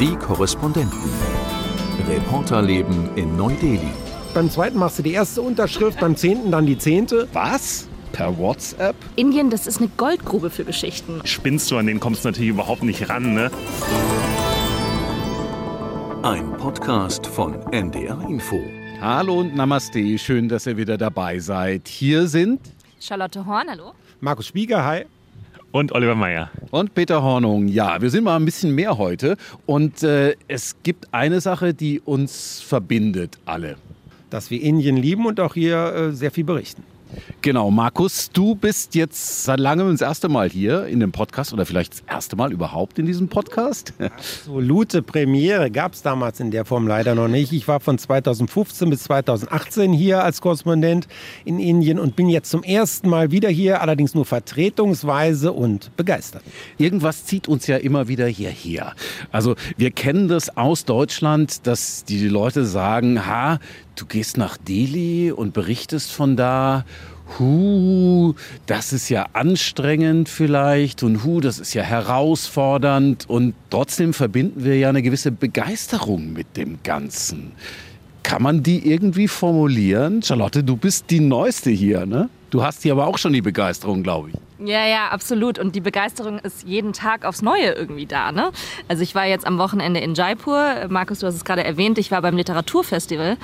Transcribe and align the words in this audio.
Die 0.00 0.16
Korrespondenten. 0.16 0.98
Reporterleben 2.08 3.16
in 3.16 3.36
Neu-Delhi. 3.36 3.92
Beim 4.34 4.50
zweiten 4.50 4.76
machst 4.76 4.98
du 4.98 5.04
die 5.04 5.12
erste 5.12 5.40
Unterschrift, 5.40 6.00
beim 6.00 6.16
zehnten 6.16 6.50
dann 6.50 6.66
die 6.66 6.76
zehnte. 6.76 7.28
Was? 7.32 7.86
Per 8.10 8.36
WhatsApp? 8.36 8.96
Indien, 9.14 9.50
das 9.50 9.68
ist 9.68 9.78
eine 9.78 9.88
Goldgrube 9.96 10.50
für 10.50 10.64
Geschichten. 10.64 11.20
Spinnst 11.24 11.70
du, 11.70 11.76
an 11.76 11.86
den 11.86 12.00
kommst 12.00 12.24
du 12.24 12.28
natürlich 12.28 12.50
überhaupt 12.50 12.82
nicht 12.82 13.08
ran, 13.08 13.34
ne? 13.34 13.52
Ein 16.22 16.56
Podcast 16.56 17.26
von 17.28 17.54
NDR 17.72 18.20
Info. 18.28 18.60
Hallo 19.00 19.40
und 19.40 19.54
Namaste, 19.54 20.18
schön, 20.18 20.48
dass 20.48 20.66
ihr 20.66 20.76
wieder 20.76 20.98
dabei 20.98 21.38
seid. 21.38 21.86
Hier 21.86 22.26
sind 22.26 22.60
Charlotte 22.98 23.46
Horn, 23.46 23.68
hallo. 23.70 23.92
Markus 24.20 24.48
Spieger, 24.48 24.84
hi. 24.84 25.04
Und 25.74 25.90
Oliver 25.90 26.14
Meyer. 26.14 26.52
und 26.70 26.94
Peter 26.94 27.20
Hornung. 27.20 27.66
Ja, 27.66 28.00
wir 28.00 28.08
sind 28.08 28.22
mal 28.22 28.36
ein 28.36 28.44
bisschen 28.44 28.76
mehr 28.76 28.96
heute 28.96 29.36
und 29.66 30.04
äh, 30.04 30.36
es 30.46 30.76
gibt 30.84 31.12
eine 31.12 31.40
Sache, 31.40 31.74
die 31.74 31.98
uns 31.98 32.60
verbindet 32.60 33.38
alle. 33.44 33.74
Dass 34.30 34.52
wir 34.52 34.62
Indien 34.62 34.96
lieben 34.96 35.26
und 35.26 35.40
auch 35.40 35.54
hier 35.54 35.92
äh, 35.92 36.12
sehr 36.12 36.30
viel 36.30 36.44
berichten. 36.44 36.84
Genau, 37.42 37.70
Markus, 37.70 38.30
du 38.30 38.54
bist 38.54 38.94
jetzt 38.94 39.44
seit 39.44 39.60
langem 39.60 39.90
das 39.90 40.00
erste 40.00 40.28
Mal 40.28 40.48
hier 40.48 40.86
in 40.86 41.00
dem 41.00 41.12
Podcast 41.12 41.52
oder 41.52 41.66
vielleicht 41.66 41.92
das 41.92 42.02
erste 42.08 42.36
Mal 42.36 42.52
überhaupt 42.52 42.98
in 42.98 43.06
diesem 43.06 43.28
Podcast. 43.28 43.92
Absolute 43.98 45.02
Premiere 45.02 45.70
gab 45.70 45.92
es 45.92 46.02
damals 46.02 46.40
in 46.40 46.50
der 46.50 46.64
Form 46.64 46.86
leider 46.86 47.14
noch 47.14 47.28
nicht. 47.28 47.52
Ich 47.52 47.68
war 47.68 47.80
von 47.80 47.98
2015 47.98 48.90
bis 48.90 49.04
2018 49.04 49.92
hier 49.92 50.24
als 50.24 50.40
Korrespondent 50.40 51.06
in 51.44 51.58
Indien 51.58 51.98
und 51.98 52.16
bin 52.16 52.28
jetzt 52.28 52.50
zum 52.50 52.62
ersten 52.62 53.08
Mal 53.08 53.30
wieder 53.30 53.48
hier, 53.48 53.80
allerdings 53.80 54.14
nur 54.14 54.24
vertretungsweise 54.24 55.52
und 55.52 55.94
begeistert. 55.96 56.42
Irgendwas 56.78 57.24
zieht 57.24 57.48
uns 57.48 57.66
ja 57.66 57.76
immer 57.76 58.08
wieder 58.08 58.26
hierher. 58.26 58.94
Also 59.30 59.54
wir 59.76 59.90
kennen 59.90 60.28
das 60.28 60.56
aus 60.56 60.84
Deutschland, 60.84 61.66
dass 61.66 62.04
die 62.04 62.28
Leute 62.28 62.64
sagen, 62.64 63.26
ha, 63.26 63.58
du 63.96 64.06
gehst 64.06 64.36
nach 64.36 64.56
Delhi 64.56 65.32
und 65.32 65.52
berichtest 65.52 66.12
von 66.12 66.36
da. 66.36 66.84
Hu, 67.38 68.34
das 68.66 68.92
ist 68.92 69.08
ja 69.08 69.26
anstrengend 69.32 70.28
vielleicht 70.28 71.02
und 71.02 71.24
hu, 71.24 71.40
das 71.40 71.58
ist 71.58 71.72
ja 71.72 71.82
herausfordernd 71.82 73.28
und 73.28 73.54
trotzdem 73.70 74.12
verbinden 74.12 74.64
wir 74.64 74.76
ja 74.76 74.90
eine 74.90 75.02
gewisse 75.02 75.30
Begeisterung 75.30 76.32
mit 76.32 76.56
dem 76.56 76.78
Ganzen. 76.82 77.52
Kann 78.22 78.42
man 78.42 78.62
die 78.62 78.90
irgendwie 78.90 79.28
formulieren? 79.28 80.22
Charlotte, 80.22 80.62
du 80.62 80.76
bist 80.76 81.10
die 81.10 81.20
Neueste 81.20 81.70
hier, 81.70 82.06
ne? 82.06 82.28
Du 82.50 82.62
hast 82.62 82.82
hier 82.82 82.92
aber 82.92 83.06
auch 83.06 83.18
schon 83.18 83.32
die 83.32 83.42
Begeisterung, 83.42 84.02
glaube 84.02 84.30
ich. 84.30 84.36
Ja, 84.66 84.86
ja, 84.86 85.08
absolut. 85.08 85.58
Und 85.58 85.74
die 85.74 85.80
Begeisterung 85.80 86.38
ist 86.38 86.62
jeden 86.62 86.92
Tag 86.92 87.24
aufs 87.24 87.42
Neue 87.42 87.72
irgendwie 87.72 88.06
da. 88.06 88.32
Ne? 88.32 88.52
Also 88.86 89.02
ich 89.02 89.14
war 89.14 89.26
jetzt 89.26 89.46
am 89.46 89.58
Wochenende 89.58 90.00
in 90.00 90.14
Jaipur. 90.14 90.86
Markus, 90.88 91.18
du 91.18 91.26
hast 91.26 91.34
es 91.34 91.44
gerade 91.44 91.64
erwähnt, 91.64 91.98
ich 91.98 92.10
war 92.10 92.22
beim 92.22 92.36
Literaturfestival. 92.36 93.36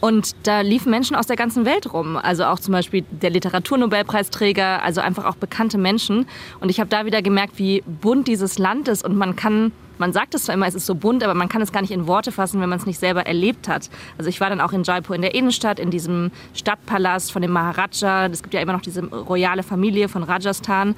Und 0.00 0.36
da 0.42 0.60
liefen 0.60 0.90
Menschen 0.90 1.16
aus 1.16 1.26
der 1.26 1.36
ganzen 1.36 1.64
Welt 1.64 1.92
rum. 1.92 2.16
Also 2.16 2.44
auch 2.44 2.58
zum 2.58 2.72
Beispiel 2.72 3.04
der 3.10 3.30
Literaturnobelpreisträger, 3.30 4.82
also 4.82 5.00
einfach 5.00 5.24
auch 5.24 5.36
bekannte 5.36 5.78
Menschen. 5.78 6.26
Und 6.60 6.68
ich 6.68 6.80
habe 6.80 6.90
da 6.90 7.06
wieder 7.06 7.22
gemerkt, 7.22 7.58
wie 7.58 7.82
bunt 7.86 8.28
dieses 8.28 8.58
Land 8.58 8.88
ist. 8.88 9.04
Und 9.04 9.16
man 9.16 9.36
kann, 9.36 9.72
man 9.98 10.12
sagt 10.12 10.34
es 10.34 10.44
zwar 10.44 10.54
immer, 10.54 10.66
es 10.66 10.74
ist 10.74 10.86
so 10.86 10.94
bunt, 10.94 11.24
aber 11.24 11.34
man 11.34 11.48
kann 11.48 11.62
es 11.62 11.72
gar 11.72 11.80
nicht 11.80 11.92
in 11.92 12.06
Worte 12.06 12.30
fassen, 12.30 12.60
wenn 12.60 12.68
man 12.68 12.78
es 12.78 12.86
nicht 12.86 12.98
selber 12.98 13.26
erlebt 13.26 13.68
hat. 13.68 13.90
Also 14.18 14.28
ich 14.28 14.40
war 14.40 14.50
dann 14.50 14.60
auch 14.60 14.72
in 14.72 14.82
Jaipur 14.82 15.16
in 15.16 15.22
der 15.22 15.34
Innenstadt, 15.34 15.80
in 15.80 15.90
diesem 15.90 16.30
Stadtpalast 16.52 17.32
von 17.32 17.42
dem 17.42 17.52
Maharaja. 17.52 18.26
Es 18.26 18.42
gibt 18.42 18.54
ja 18.54 18.60
immer 18.60 18.74
noch 18.74 18.82
diese 18.82 19.02
royale 19.04 19.62
Familie 19.62 20.08
von 20.08 20.22
Rajasthan. 20.22 20.94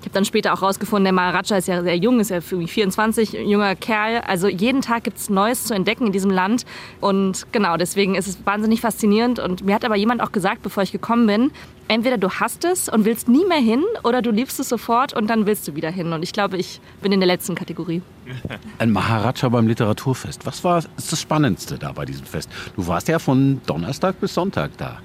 Ich 0.00 0.06
habe 0.06 0.14
dann 0.14 0.24
später 0.24 0.54
auch 0.54 0.62
rausgefunden, 0.62 1.04
der 1.04 1.12
Maharaja 1.12 1.58
ist 1.58 1.68
ja 1.68 1.82
sehr 1.82 1.96
jung, 1.96 2.20
ist 2.20 2.30
ja 2.30 2.38
irgendwie 2.38 2.68
24, 2.68 3.32
junger 3.32 3.76
Kerl. 3.76 4.22
Also 4.26 4.48
jeden 4.48 4.80
Tag 4.80 5.04
gibt 5.04 5.18
es 5.18 5.28
Neues 5.28 5.64
zu 5.64 5.74
entdecken 5.74 6.06
in 6.06 6.12
diesem 6.12 6.30
Land. 6.30 6.64
Und 7.02 7.46
genau, 7.52 7.76
deswegen 7.76 8.14
ist 8.14 8.26
es 8.26 8.38
wahnsinnig 8.46 8.80
faszinierend. 8.80 9.38
Und 9.38 9.62
mir 9.62 9.74
hat 9.74 9.84
aber 9.84 9.96
jemand 9.96 10.22
auch 10.22 10.32
gesagt, 10.32 10.62
bevor 10.62 10.82
ich 10.82 10.90
gekommen 10.90 11.26
bin, 11.26 11.50
entweder 11.86 12.16
du 12.16 12.30
hast 12.30 12.64
es 12.64 12.88
und 12.88 13.04
willst 13.04 13.28
nie 13.28 13.44
mehr 13.44 13.58
hin 13.58 13.84
oder 14.02 14.22
du 14.22 14.30
liebst 14.30 14.58
es 14.58 14.70
sofort 14.70 15.12
und 15.12 15.28
dann 15.28 15.44
willst 15.44 15.68
du 15.68 15.74
wieder 15.74 15.90
hin. 15.90 16.14
Und 16.14 16.22
ich 16.22 16.32
glaube, 16.32 16.56
ich 16.56 16.80
bin 17.02 17.12
in 17.12 17.20
der 17.20 17.26
letzten 17.26 17.54
Kategorie. 17.54 18.00
Ein 18.78 18.92
Maharaja 18.92 19.50
beim 19.50 19.66
Literaturfest. 19.68 20.46
Was 20.46 20.64
war 20.64 20.82
das 20.96 21.20
Spannendste 21.20 21.76
da 21.76 21.92
bei 21.92 22.06
diesem 22.06 22.24
Fest? 22.24 22.48
Du 22.74 22.86
warst 22.86 23.08
ja 23.08 23.18
von 23.18 23.60
Donnerstag 23.66 24.18
bis 24.18 24.32
Sonntag 24.32 24.70
da. 24.78 25.00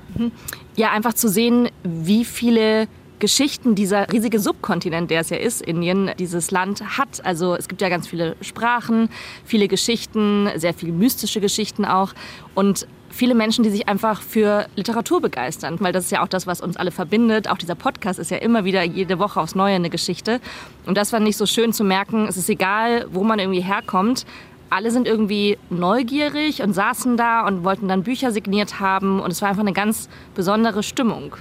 Ja, 0.78 0.92
einfach 0.92 1.14
zu 1.14 1.28
sehen, 1.28 1.68
wie 1.84 2.24
viele 2.24 2.88
Geschichten 3.26 3.74
dieser 3.74 4.14
riesige 4.14 4.40
Subkontinent, 4.40 5.10
der 5.10 5.22
es 5.22 5.32
ja 5.32 5.38
ist, 5.38 5.64
Indien, 5.64 6.12
dieses 6.20 6.52
Land 6.52 6.96
hat. 6.96 7.26
Also 7.26 7.56
es 7.56 7.68
gibt 7.68 7.82
ja 7.82 7.90
ganz 7.90 8.08
viele 8.08 8.36
Sprachen, 8.42 9.10
viele 9.44 9.68
Geschichten, 9.68 10.48
sehr 10.58 10.76
viele 10.76 10.92
mystische 10.92 11.42
Geschichten 11.42 11.86
auch 11.86 12.14
und 12.54 12.86
viele 13.10 13.34
Menschen, 13.34 13.64
die 13.64 13.72
sich 13.72 13.88
einfach 13.88 14.22
für 14.22 14.68
Literatur 14.76 15.22
begeistern, 15.22 15.78
weil 15.80 15.92
das 15.92 16.06
ist 16.06 16.12
ja 16.12 16.22
auch 16.22 16.28
das, 16.28 16.46
was 16.46 16.62
uns 16.62 16.78
alle 16.78 16.92
verbindet. 16.92 17.50
Auch 17.50 17.58
dieser 17.58 17.74
Podcast 17.74 18.20
ist 18.20 18.30
ja 18.30 18.38
immer 18.38 18.64
wieder 18.64 18.84
jede 18.84 19.18
Woche 19.18 19.42
aufs 19.42 19.56
Neue 19.56 19.74
eine 19.74 19.90
Geschichte. 19.90 20.40
Und 20.86 20.96
das 20.96 21.12
war 21.12 21.20
nicht 21.20 21.38
so 21.38 21.48
schön 21.48 21.74
zu 21.74 21.84
merken. 21.84 22.28
Es 22.28 22.38
ist 22.38 22.48
egal, 22.48 23.08
wo 23.10 23.24
man 23.24 23.40
irgendwie 23.40 23.62
herkommt. 23.62 24.28
Alle 24.70 24.92
sind 24.92 25.08
irgendwie 25.08 25.58
neugierig 25.72 26.62
und 26.62 26.74
saßen 26.74 27.18
da 27.18 27.48
und 27.48 27.64
wollten 27.64 27.88
dann 27.88 28.04
Bücher 28.04 28.32
signiert 28.32 28.80
haben. 28.80 29.20
Und 29.20 29.32
es 29.32 29.42
war 29.42 29.50
einfach 29.50 29.64
eine 29.64 29.74
ganz 29.74 30.10
besondere 30.36 30.84
Stimmung. 30.84 31.38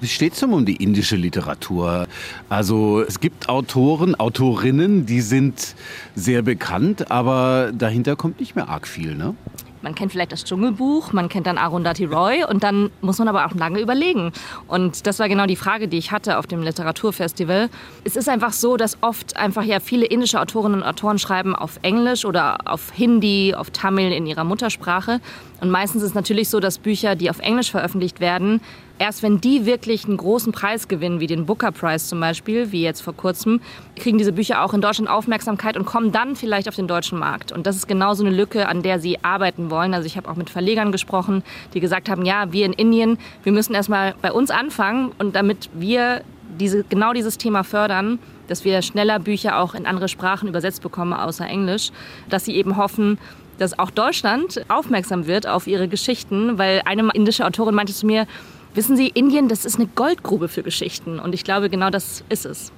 Wie 0.00 0.08
steht 0.08 0.34
es 0.34 0.42
um 0.42 0.64
die 0.64 0.76
indische 0.76 1.16
Literatur? 1.16 2.06
Also 2.48 3.02
es 3.02 3.20
gibt 3.20 3.48
Autoren, 3.48 4.14
Autorinnen, 4.14 5.06
die 5.06 5.20
sind 5.20 5.74
sehr 6.14 6.42
bekannt, 6.42 7.10
aber 7.10 7.72
dahinter 7.74 8.16
kommt 8.16 8.40
nicht 8.40 8.54
mehr 8.54 8.68
arg 8.68 8.86
viel, 8.86 9.14
ne? 9.14 9.34
Man 9.82 9.96
kennt 9.96 10.12
vielleicht 10.12 10.30
das 10.30 10.44
Dschungelbuch, 10.44 11.12
man 11.12 11.28
kennt 11.28 11.48
dann 11.48 11.58
Arundhati 11.58 12.04
Roy 12.04 12.44
und 12.48 12.62
dann 12.62 12.90
muss 13.00 13.18
man 13.18 13.26
aber 13.26 13.46
auch 13.46 13.54
lange 13.54 13.80
überlegen. 13.80 14.30
Und 14.68 15.08
das 15.08 15.18
war 15.18 15.28
genau 15.28 15.46
die 15.46 15.56
Frage, 15.56 15.88
die 15.88 15.98
ich 15.98 16.12
hatte 16.12 16.38
auf 16.38 16.46
dem 16.46 16.62
Literaturfestival. 16.62 17.68
Es 18.04 18.14
ist 18.14 18.28
einfach 18.28 18.52
so, 18.52 18.76
dass 18.76 18.98
oft 19.02 19.36
einfach 19.36 19.64
ja 19.64 19.80
viele 19.80 20.06
indische 20.06 20.40
Autorinnen 20.40 20.82
und 20.82 20.86
Autoren 20.86 21.18
schreiben 21.18 21.56
auf 21.56 21.80
Englisch 21.82 22.24
oder 22.24 22.58
auf 22.70 22.92
Hindi, 22.92 23.56
auf 23.56 23.70
Tamil 23.70 24.12
in 24.12 24.26
ihrer 24.26 24.44
Muttersprache. 24.44 25.20
Und 25.60 25.70
meistens 25.70 26.02
ist 26.02 26.10
es 26.10 26.14
natürlich 26.14 26.48
so, 26.48 26.60
dass 26.60 26.78
Bücher, 26.78 27.16
die 27.16 27.28
auf 27.28 27.40
Englisch 27.40 27.72
veröffentlicht 27.72 28.20
werden, 28.20 28.60
erst 28.98 29.22
wenn 29.22 29.40
die 29.40 29.66
wirklich 29.66 30.06
einen 30.06 30.16
großen 30.16 30.52
Preis 30.52 30.88
gewinnen, 30.88 31.20
wie 31.20 31.26
den 31.26 31.46
Booker 31.46 31.72
Prize 31.72 32.06
zum 32.06 32.20
Beispiel, 32.20 32.72
wie 32.72 32.82
jetzt 32.82 33.00
vor 33.00 33.14
kurzem, 33.14 33.60
kriegen 33.96 34.18
diese 34.18 34.32
Bücher 34.32 34.62
auch 34.64 34.74
in 34.74 34.80
Deutschland 34.80 35.10
Aufmerksamkeit 35.10 35.76
und 35.76 35.84
kommen 35.84 36.12
dann 36.12 36.36
vielleicht 36.36 36.68
auf 36.68 36.76
den 36.76 36.86
deutschen 36.86 37.18
Markt. 37.18 37.52
Und 37.52 37.66
das 37.66 37.76
ist 37.76 37.88
genau 37.88 38.14
so 38.14 38.24
eine 38.24 38.34
Lücke, 38.34 38.68
an 38.68 38.82
der 38.82 39.00
sie 39.00 39.22
arbeiten 39.24 39.70
wollen. 39.70 39.94
Also 39.94 40.06
ich 40.06 40.16
habe 40.16 40.28
auch 40.28 40.36
mit 40.36 40.50
Verlegern 40.50 40.92
gesprochen, 40.92 41.42
die 41.74 41.80
gesagt 41.80 42.08
haben, 42.08 42.24
ja, 42.24 42.52
wir 42.52 42.66
in 42.66 42.72
Indien, 42.72 43.18
wir 43.42 43.52
müssen 43.52 43.74
erstmal 43.74 44.14
bei 44.22 44.32
uns 44.32 44.50
anfangen 44.50 45.12
und 45.18 45.36
damit 45.36 45.70
wir 45.74 46.22
diese, 46.58 46.84
genau 46.84 47.12
dieses 47.12 47.38
Thema 47.38 47.64
fördern, 47.64 48.18
dass 48.48 48.64
wir 48.64 48.82
schneller 48.82 49.18
Bücher 49.18 49.58
auch 49.58 49.74
in 49.74 49.86
andere 49.86 50.08
Sprachen 50.08 50.48
übersetzt 50.48 50.82
bekommen, 50.82 51.12
außer 51.12 51.46
Englisch, 51.46 51.90
dass 52.28 52.44
sie 52.44 52.54
eben 52.54 52.76
hoffen, 52.76 53.18
dass 53.58 53.78
auch 53.78 53.90
Deutschland 53.90 54.64
aufmerksam 54.68 55.26
wird 55.26 55.46
auf 55.46 55.66
ihre 55.66 55.88
Geschichten, 55.88 56.58
weil 56.58 56.82
eine 56.84 57.08
indische 57.14 57.46
Autorin 57.46 57.74
meinte 57.74 57.92
zu 57.92 58.06
mir, 58.06 58.26
wissen 58.74 58.96
Sie, 58.96 59.08
Indien, 59.08 59.48
das 59.48 59.64
ist 59.64 59.76
eine 59.76 59.86
Goldgrube 59.86 60.48
für 60.48 60.62
Geschichten 60.62 61.18
und 61.18 61.34
ich 61.34 61.44
glaube, 61.44 61.70
genau 61.70 61.90
das 61.90 62.24
ist 62.28 62.46
es. 62.46 62.72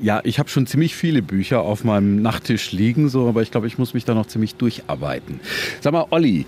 Ja, 0.00 0.20
ich 0.24 0.40
habe 0.40 0.48
schon 0.48 0.66
ziemlich 0.66 0.96
viele 0.96 1.22
Bücher 1.22 1.60
auf 1.60 1.84
meinem 1.84 2.20
Nachttisch 2.20 2.72
liegen, 2.72 3.08
so, 3.08 3.28
aber 3.28 3.42
ich 3.42 3.52
glaube, 3.52 3.68
ich 3.68 3.78
muss 3.78 3.94
mich 3.94 4.04
da 4.04 4.14
noch 4.14 4.26
ziemlich 4.26 4.56
durcharbeiten. 4.56 5.38
Sag 5.80 5.92
mal, 5.92 6.06
Olli, 6.10 6.46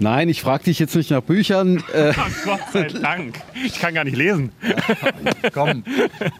nein, 0.00 0.28
ich 0.28 0.42
frage 0.42 0.64
dich 0.64 0.80
jetzt 0.80 0.96
nicht 0.96 1.10
nach 1.12 1.20
Büchern. 1.22 1.84
Äh, 1.94 2.12
Ach 2.16 2.28
Gott 2.44 2.60
sei 2.72 2.88
Dank. 2.88 3.40
Ich 3.64 3.78
kann 3.78 3.94
gar 3.94 4.02
nicht 4.02 4.16
lesen. 4.16 4.50
komm, 5.54 5.84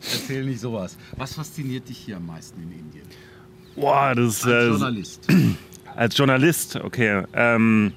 erzähl 0.00 0.44
nicht 0.44 0.58
sowas. 0.60 0.96
Was 1.16 1.34
fasziniert 1.34 1.88
dich 1.88 1.98
hier 1.98 2.16
am 2.16 2.26
meisten 2.26 2.60
in 2.60 2.72
Indien? 2.72 3.06
Boah, 3.76 4.12
das 4.16 4.38
ist. 4.38 4.46
Als 4.46 4.52
Äh, 4.52 4.66
Journalist. 4.68 5.28
als 5.94 6.18
Journalist, 6.18 6.76
okay. 6.82 7.22
Ähm, 7.34 7.92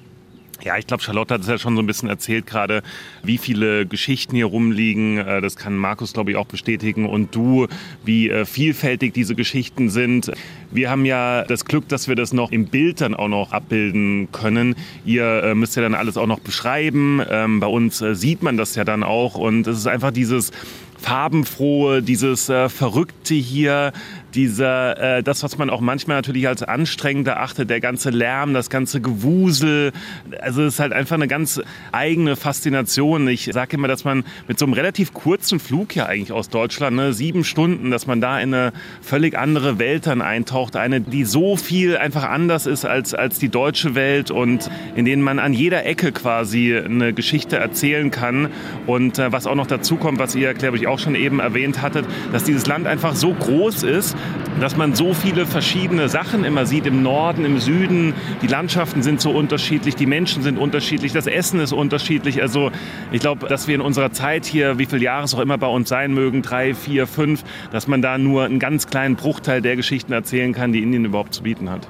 ja, 0.62 0.76
ich 0.78 0.86
glaube, 0.86 1.02
Charlotte 1.02 1.34
hat 1.34 1.40
es 1.40 1.46
ja 1.48 1.58
schon 1.58 1.76
so 1.76 1.82
ein 1.82 1.86
bisschen 1.86 2.08
erzählt 2.08 2.46
gerade, 2.46 2.82
wie 3.22 3.38
viele 3.38 3.86
Geschichten 3.86 4.36
hier 4.36 4.46
rumliegen. 4.46 5.18
Äh, 5.18 5.40
Das 5.40 5.56
kann 5.56 5.76
Markus, 5.76 6.12
glaube 6.12 6.30
ich, 6.30 6.36
auch 6.36 6.46
bestätigen. 6.46 7.06
Und 7.06 7.34
du, 7.34 7.66
wie 8.04 8.30
äh, 8.30 8.44
vielfältig 8.44 9.14
diese 9.14 9.34
Geschichten 9.34 9.90
sind. 9.90 10.30
Wir 10.70 10.90
haben 10.90 11.04
ja 11.04 11.44
das 11.44 11.64
Glück, 11.64 11.88
dass 11.88 12.08
wir 12.08 12.16
das 12.16 12.32
noch 12.32 12.52
im 12.52 12.66
Bild 12.66 13.00
dann 13.00 13.14
auch 13.14 13.28
noch 13.28 13.52
abbilden 13.52 14.28
können. 14.32 14.76
Ihr 15.04 15.42
äh, 15.42 15.54
müsst 15.54 15.76
ja 15.76 15.82
dann 15.82 15.94
alles 15.94 16.16
auch 16.16 16.26
noch 16.26 16.40
beschreiben. 16.40 17.20
Ähm, 17.30 17.60
Bei 17.60 17.66
uns 17.66 17.98
sieht 18.12 18.42
man 18.42 18.56
das 18.56 18.74
ja 18.74 18.84
dann 18.84 19.02
auch. 19.02 19.36
Und 19.36 19.66
es 19.66 19.78
ist 19.78 19.86
einfach 19.86 20.10
dieses 20.10 20.52
farbenfrohe, 21.04 22.02
dieses 22.02 22.48
äh, 22.48 22.70
Verrückte 22.70 23.34
hier, 23.34 23.92
dieser, 24.34 25.18
äh, 25.18 25.22
das, 25.22 25.42
was 25.42 25.58
man 25.58 25.70
auch 25.70 25.80
manchmal 25.80 26.16
natürlich 26.16 26.48
als 26.48 26.62
anstrengend 26.62 27.28
erachtet, 27.28 27.70
der 27.70 27.80
ganze 27.80 28.10
Lärm, 28.10 28.54
das 28.54 28.70
ganze 28.70 29.00
Gewusel. 29.00 29.92
Also 30.40 30.62
es 30.62 30.74
ist 30.74 30.80
halt 30.80 30.92
einfach 30.92 31.14
eine 31.14 31.28
ganz 31.28 31.60
eigene 31.92 32.36
Faszination. 32.36 33.28
Ich 33.28 33.50
sage 33.52 33.76
immer, 33.76 33.86
dass 33.86 34.04
man 34.04 34.24
mit 34.48 34.58
so 34.58 34.64
einem 34.64 34.72
relativ 34.72 35.12
kurzen 35.12 35.60
Flug 35.60 35.94
ja 35.94 36.06
eigentlich 36.06 36.32
aus 36.32 36.48
Deutschland, 36.48 36.96
ne, 36.96 37.12
sieben 37.12 37.44
Stunden, 37.44 37.90
dass 37.90 38.06
man 38.06 38.20
da 38.20 38.40
in 38.40 38.54
eine 38.54 38.72
völlig 39.02 39.36
andere 39.38 39.78
Welt 39.78 40.06
dann 40.06 40.22
eintaucht. 40.22 40.74
Eine, 40.74 41.00
die 41.00 41.24
so 41.24 41.56
viel 41.56 41.96
einfach 41.96 42.24
anders 42.24 42.66
ist 42.66 42.84
als, 42.86 43.14
als 43.14 43.38
die 43.38 43.50
deutsche 43.50 43.94
Welt 43.94 44.30
und 44.30 44.70
in 44.96 45.04
denen 45.04 45.22
man 45.22 45.38
an 45.38 45.52
jeder 45.52 45.84
Ecke 45.84 46.12
quasi 46.12 46.74
eine 46.76 47.12
Geschichte 47.12 47.56
erzählen 47.56 48.10
kann. 48.10 48.48
Und 48.86 49.18
äh, 49.18 49.30
was 49.32 49.46
auch 49.46 49.54
noch 49.54 49.66
dazu 49.66 49.96
kommt, 49.96 50.18
was 50.18 50.34
ihr, 50.34 50.54
glaube 50.54 50.76
ich, 50.78 50.86
auch 50.86 50.93
schon 50.98 51.14
eben 51.14 51.40
erwähnt 51.40 51.82
hattet, 51.82 52.06
dass 52.32 52.44
dieses 52.44 52.66
Land 52.66 52.86
einfach 52.86 53.14
so 53.14 53.32
groß 53.32 53.82
ist, 53.82 54.16
dass 54.60 54.76
man 54.76 54.94
so 54.94 55.14
viele 55.14 55.46
verschiedene 55.46 56.08
Sachen 56.08 56.44
immer 56.44 56.66
sieht 56.66 56.86
im 56.86 57.02
Norden, 57.02 57.44
im 57.44 57.58
Süden. 57.58 58.14
Die 58.42 58.46
Landschaften 58.46 59.02
sind 59.02 59.20
so 59.20 59.30
unterschiedlich, 59.30 59.96
die 59.96 60.06
Menschen 60.06 60.42
sind 60.42 60.58
unterschiedlich, 60.58 61.12
das 61.12 61.26
Essen 61.26 61.60
ist 61.60 61.72
unterschiedlich. 61.72 62.40
Also 62.40 62.70
ich 63.10 63.20
glaube, 63.20 63.48
dass 63.48 63.68
wir 63.68 63.74
in 63.74 63.80
unserer 63.80 64.12
Zeit 64.12 64.44
hier, 64.44 64.78
wie 64.78 64.86
viele 64.86 65.02
Jahre 65.02 65.24
es 65.24 65.34
auch 65.34 65.40
immer 65.40 65.58
bei 65.58 65.66
uns 65.66 65.88
sein 65.88 66.14
mögen, 66.14 66.42
drei, 66.42 66.74
vier, 66.74 67.06
fünf, 67.06 67.44
dass 67.72 67.88
man 67.88 68.02
da 68.02 68.18
nur 68.18 68.44
einen 68.44 68.58
ganz 68.58 68.86
kleinen 68.86 69.16
Bruchteil 69.16 69.60
der 69.60 69.76
Geschichten 69.76 70.12
erzählen 70.12 70.52
kann, 70.52 70.72
die 70.72 70.82
Indien 70.82 71.04
überhaupt 71.04 71.34
zu 71.34 71.42
bieten 71.42 71.70
hat. 71.70 71.88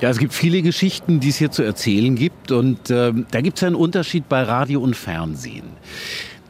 Ja, 0.00 0.10
es 0.10 0.18
gibt 0.18 0.34
viele 0.34 0.62
Geschichten, 0.62 1.20
die 1.20 1.28
es 1.28 1.36
hier 1.36 1.50
zu 1.50 1.62
erzählen 1.62 2.14
gibt. 2.16 2.50
Und 2.50 2.90
äh, 2.90 3.12
da 3.30 3.40
gibt 3.40 3.58
es 3.58 3.64
einen 3.64 3.76
Unterschied 3.76 4.28
bei 4.28 4.42
Radio 4.42 4.80
und 4.80 4.96
Fernsehen. 4.96 5.68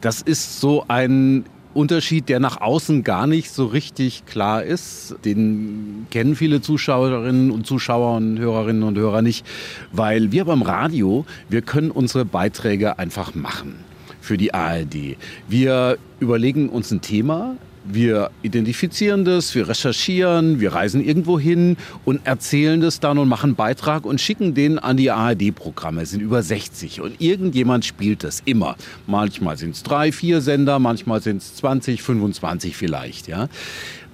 Das 0.01 0.21
ist 0.21 0.59
so 0.59 0.85
ein 0.87 1.45
Unterschied, 1.75 2.29
der 2.29 2.39
nach 2.39 2.61
außen 2.61 3.03
gar 3.03 3.27
nicht 3.27 3.51
so 3.51 3.65
richtig 3.65 4.25
klar 4.25 4.63
ist. 4.63 5.15
Den 5.25 6.07
kennen 6.09 6.35
viele 6.35 6.61
Zuschauerinnen 6.61 7.51
und 7.51 7.67
Zuschauer 7.67 8.17
und 8.17 8.39
Hörerinnen 8.39 8.83
und 8.83 8.97
Hörer 8.97 9.21
nicht, 9.21 9.45
weil 9.91 10.31
wir 10.31 10.45
beim 10.45 10.61
Radio, 10.61 11.25
wir 11.49 11.61
können 11.61 11.91
unsere 11.91 12.25
Beiträge 12.25 12.97
einfach 12.97 13.35
machen 13.35 13.75
für 14.21 14.37
die 14.37 14.53
ARD. 14.53 15.17
Wir 15.47 15.97
überlegen 16.19 16.69
uns 16.69 16.91
ein 16.91 17.01
Thema, 17.01 17.55
wir 17.87 18.31
identifizieren 18.41 19.25
das, 19.25 19.53
wir 19.55 19.67
recherchieren, 19.67 20.59
wir 20.59 20.73
reisen 20.73 21.03
irgendwo 21.03 21.39
hin 21.39 21.77
und 22.03 22.25
erzählen 22.25 22.81
das 22.81 22.99
dann 22.99 23.17
und 23.17 23.27
machen 23.27 23.51
einen 23.51 23.55
Beitrag 23.55 24.05
und 24.05 24.19
schicken 24.19 24.53
den 24.53 24.79
an 24.79 24.97
die 24.97 25.11
ARD-Programme. 25.11 26.01
Es 26.01 26.11
sind 26.11 26.21
über 26.21 26.41
60 26.41 27.01
und 27.01 27.21
irgendjemand 27.21 27.85
spielt 27.85 28.23
das 28.23 28.41
immer. 28.45 28.75
Manchmal 29.07 29.57
sind 29.57 29.75
es 29.75 29.83
drei, 29.83 30.11
vier 30.11 30.41
Sender, 30.41 30.79
manchmal 30.79 31.21
sind 31.21 31.37
es 31.37 31.55
20, 31.55 32.01
25 32.01 32.75
vielleicht. 32.75 33.27
Ja. 33.27 33.49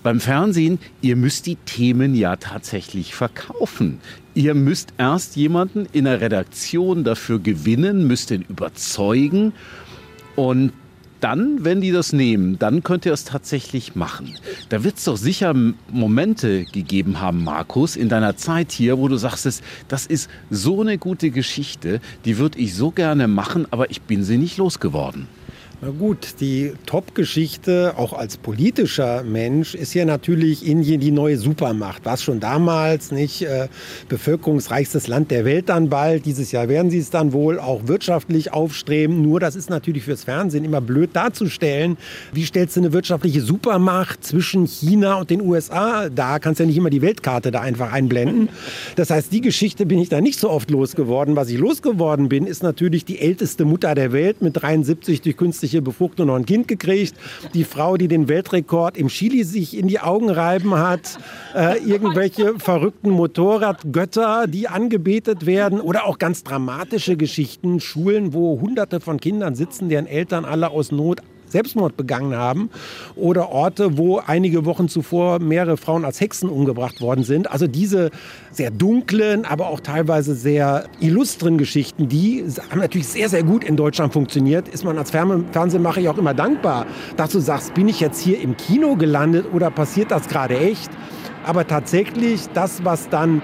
Beim 0.03 0.19
Fernsehen, 0.19 0.79
ihr 1.01 1.15
müsst 1.15 1.45
die 1.45 1.57
Themen 1.57 2.15
ja 2.15 2.35
tatsächlich 2.35 3.13
verkaufen. 3.13 3.99
Ihr 4.33 4.55
müsst 4.55 4.93
erst 4.97 5.35
jemanden 5.35 5.87
in 5.91 6.05
der 6.05 6.21
Redaktion 6.21 7.03
dafür 7.03 7.39
gewinnen, 7.39 8.07
müsst 8.07 8.31
ihn 8.31 8.43
überzeugen 8.47 9.53
und 10.35 10.73
dann, 11.21 11.63
wenn 11.63 11.81
die 11.81 11.91
das 11.91 12.13
nehmen, 12.13 12.59
dann 12.59 12.83
könnt 12.83 13.05
ihr 13.05 13.13
es 13.13 13.23
tatsächlich 13.23 13.95
machen. 13.95 14.35
Da 14.69 14.83
wird 14.83 14.97
es 14.97 15.05
doch 15.05 15.17
sicher 15.17 15.53
Momente 15.89 16.65
gegeben 16.65 17.21
haben, 17.21 17.43
Markus, 17.43 17.95
in 17.95 18.09
deiner 18.09 18.35
Zeit 18.35 18.71
hier, 18.71 18.97
wo 18.97 19.07
du 19.07 19.17
sagst, 19.17 19.63
das 19.87 20.05
ist 20.05 20.29
so 20.49 20.81
eine 20.81 20.97
gute 20.97 21.31
Geschichte, 21.31 22.01
die 22.25 22.37
würde 22.37 22.59
ich 22.59 22.75
so 22.75 22.91
gerne 22.91 23.27
machen, 23.27 23.67
aber 23.71 23.89
ich 23.91 24.01
bin 24.01 24.23
sie 24.23 24.37
nicht 24.37 24.57
losgeworden. 24.57 25.27
Na 25.83 25.89
gut, 25.89 26.35
die 26.41 26.73
Top-Geschichte, 26.85 27.95
auch 27.97 28.13
als 28.13 28.37
politischer 28.37 29.23
Mensch, 29.23 29.73
ist 29.73 29.95
ja 29.95 30.05
natürlich 30.05 30.63
Indien 30.63 31.01
die 31.01 31.09
neue 31.09 31.39
Supermacht. 31.39 32.05
War 32.05 32.13
es 32.13 32.21
schon 32.21 32.39
damals 32.39 33.11
nicht 33.11 33.41
äh, 33.41 33.67
bevölkerungsreichstes 34.07 35.07
Land 35.07 35.31
der 35.31 35.43
Welt 35.43 35.69
dann 35.69 35.89
bald. 35.89 36.27
Dieses 36.27 36.51
Jahr 36.51 36.69
werden 36.69 36.91
sie 36.91 36.99
es 36.99 37.09
dann 37.09 37.33
wohl 37.33 37.59
auch 37.59 37.87
wirtschaftlich 37.87 38.53
aufstreben. 38.53 39.23
Nur 39.23 39.39
das 39.39 39.55
ist 39.55 39.71
natürlich 39.71 40.03
fürs 40.03 40.25
Fernsehen 40.25 40.65
immer 40.65 40.81
blöd 40.81 41.15
darzustellen. 41.15 41.97
Wie 42.31 42.45
stellst 42.45 42.75
du 42.75 42.81
eine 42.81 42.93
wirtschaftliche 42.93 43.41
Supermacht 43.41 44.23
zwischen 44.23 44.67
China 44.67 45.15
und 45.15 45.31
den 45.31 45.41
USA 45.41 46.09
da 46.09 46.37
Kannst 46.37 46.59
ja 46.59 46.67
nicht 46.67 46.77
immer 46.77 46.91
die 46.91 47.01
Weltkarte 47.01 47.49
da 47.49 47.61
einfach 47.61 47.91
einblenden. 47.91 48.49
Das 48.97 49.09
heißt, 49.09 49.31
die 49.31 49.41
Geschichte 49.41 49.87
bin 49.87 49.97
ich 49.97 50.09
da 50.09 50.21
nicht 50.21 50.39
so 50.39 50.51
oft 50.51 50.69
losgeworden. 50.69 51.35
Was 51.35 51.49
ich 51.49 51.57
losgeworden 51.57 52.29
bin, 52.29 52.45
ist 52.45 52.61
natürlich 52.61 53.03
die 53.03 53.19
älteste 53.19 53.65
Mutter 53.65 53.95
der 53.95 54.11
Welt 54.11 54.43
mit 54.43 54.61
73 54.61 55.21
durch 55.21 55.37
künstliche 55.37 55.70
künstliche 55.71 55.81
Befruchtung 55.81 56.27
noch 56.27 56.35
ein 56.35 56.45
Kind 56.45 56.67
gekriegt. 56.67 57.15
Die 57.53 57.63
Frau, 57.63 57.95
die 57.95 58.07
den 58.07 58.27
Weltrekord 58.27 58.97
im 58.97 59.07
Chili 59.07 59.43
sich 59.43 59.77
in 59.77 59.87
die 59.87 59.99
Augen 59.99 60.29
reiben 60.29 60.75
hat. 60.75 61.17
Äh, 61.55 61.79
irgendwelche 61.79 62.59
verrückten 62.59 63.11
Motorradgötter, 63.11 64.47
die 64.47 64.67
angebetet 64.67 65.45
werden. 65.45 65.79
Oder 65.79 66.05
auch 66.05 66.17
ganz 66.17 66.43
dramatische 66.43 67.15
Geschichten. 67.15 67.79
Schulen, 67.79 68.33
wo 68.33 68.59
hunderte 68.59 68.99
von 68.99 69.19
Kindern 69.19 69.55
sitzen, 69.55 69.87
deren 69.87 70.07
Eltern 70.07 70.45
alle 70.45 70.69
aus 70.71 70.91
Not 70.91 71.21
Selbstmord 71.51 71.97
begangen 71.97 72.35
haben 72.35 72.69
oder 73.15 73.49
Orte, 73.49 73.97
wo 73.97 74.17
einige 74.17 74.65
Wochen 74.65 74.87
zuvor 74.89 75.39
mehrere 75.39 75.77
Frauen 75.77 76.05
als 76.05 76.19
Hexen 76.21 76.49
umgebracht 76.49 77.01
worden 77.01 77.23
sind. 77.23 77.51
Also 77.51 77.67
diese 77.67 78.09
sehr 78.51 78.71
dunklen, 78.71 79.45
aber 79.45 79.67
auch 79.67 79.79
teilweise 79.79 80.35
sehr 80.35 80.85
illustren 80.99 81.57
Geschichten, 81.57 82.07
die 82.07 82.43
haben 82.69 82.79
natürlich 82.79 83.07
sehr, 83.07 83.29
sehr 83.29 83.43
gut 83.43 83.63
in 83.63 83.75
Deutschland 83.75 84.13
funktioniert. 84.13 84.67
Ist 84.67 84.83
man 84.83 84.97
als 84.97 85.11
Fernsehmacher 85.11 86.01
ja 86.01 86.11
auch 86.11 86.17
immer 86.17 86.33
dankbar, 86.33 86.85
dass 87.17 87.31
du 87.31 87.39
sagst, 87.39 87.73
bin 87.73 87.87
ich 87.87 87.99
jetzt 87.99 88.21
hier 88.21 88.41
im 88.41 88.57
Kino 88.57 88.95
gelandet 88.95 89.45
oder 89.53 89.69
passiert 89.69 90.11
das 90.11 90.27
gerade 90.27 90.57
echt? 90.57 90.89
Aber 91.45 91.67
tatsächlich 91.67 92.41
das, 92.53 92.83
was 92.85 93.09
dann 93.09 93.41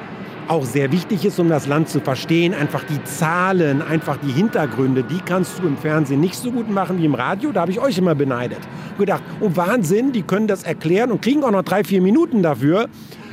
auch 0.50 0.66
sehr 0.66 0.92
wichtig 0.92 1.26
ist, 1.26 1.40
um 1.40 1.50
das 1.50 1.68
Land 1.68 1.90
zu 1.90 2.00
verstehen. 2.00 2.54
Einfach 2.54 2.84
die 2.84 3.04
Zahlen, 3.04 3.82
einfach 3.82 4.18
die 4.18 4.32
Hintergründe, 4.32 5.04
die 5.04 5.20
kannst 5.20 5.60
du 5.60 5.68
im 5.68 5.78
Fernsehen 5.78 6.20
nicht 6.20 6.36
so 6.36 6.52
gut 6.52 6.70
machen 6.70 6.98
wie 7.00 7.06
im 7.06 7.16
Radio. 7.16 7.52
Da 7.52 7.62
habe 7.62 7.72
ich 7.72 7.80
euch 7.80 7.98
immer 7.98 8.16
beneidet. 8.16 8.60
Und 8.92 9.00
gedacht, 9.00 9.24
oh 9.40 9.50
Wahnsinn, 9.54 10.12
die 10.12 10.24
können 10.24 10.48
das 10.48 10.64
erklären 10.64 11.12
und 11.12 11.22
kriegen 11.22 11.44
auch 11.44 11.52
noch 11.52 11.64
drei, 11.64 11.84
vier 11.84 12.02
Minuten 12.02 12.44
dafür. 12.44 12.88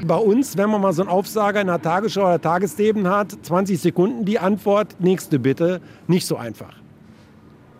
Bei 0.07 0.17
uns, 0.17 0.57
wenn 0.57 0.71
man 0.71 0.81
mal 0.81 0.93
so 0.93 1.03
einen 1.03 1.11
Aufsager 1.11 1.61
in 1.61 1.69
der 1.69 1.81
Tagesschau 1.81 2.23
oder 2.23 2.41
Tagesleben 2.41 3.09
hat, 3.09 3.33
20 3.43 3.81
Sekunden 3.81 4.25
die 4.25 4.39
Antwort, 4.39 4.97
nächste 5.01 5.39
bitte, 5.39 5.81
nicht 6.07 6.27
so 6.27 6.37
einfach. 6.37 6.75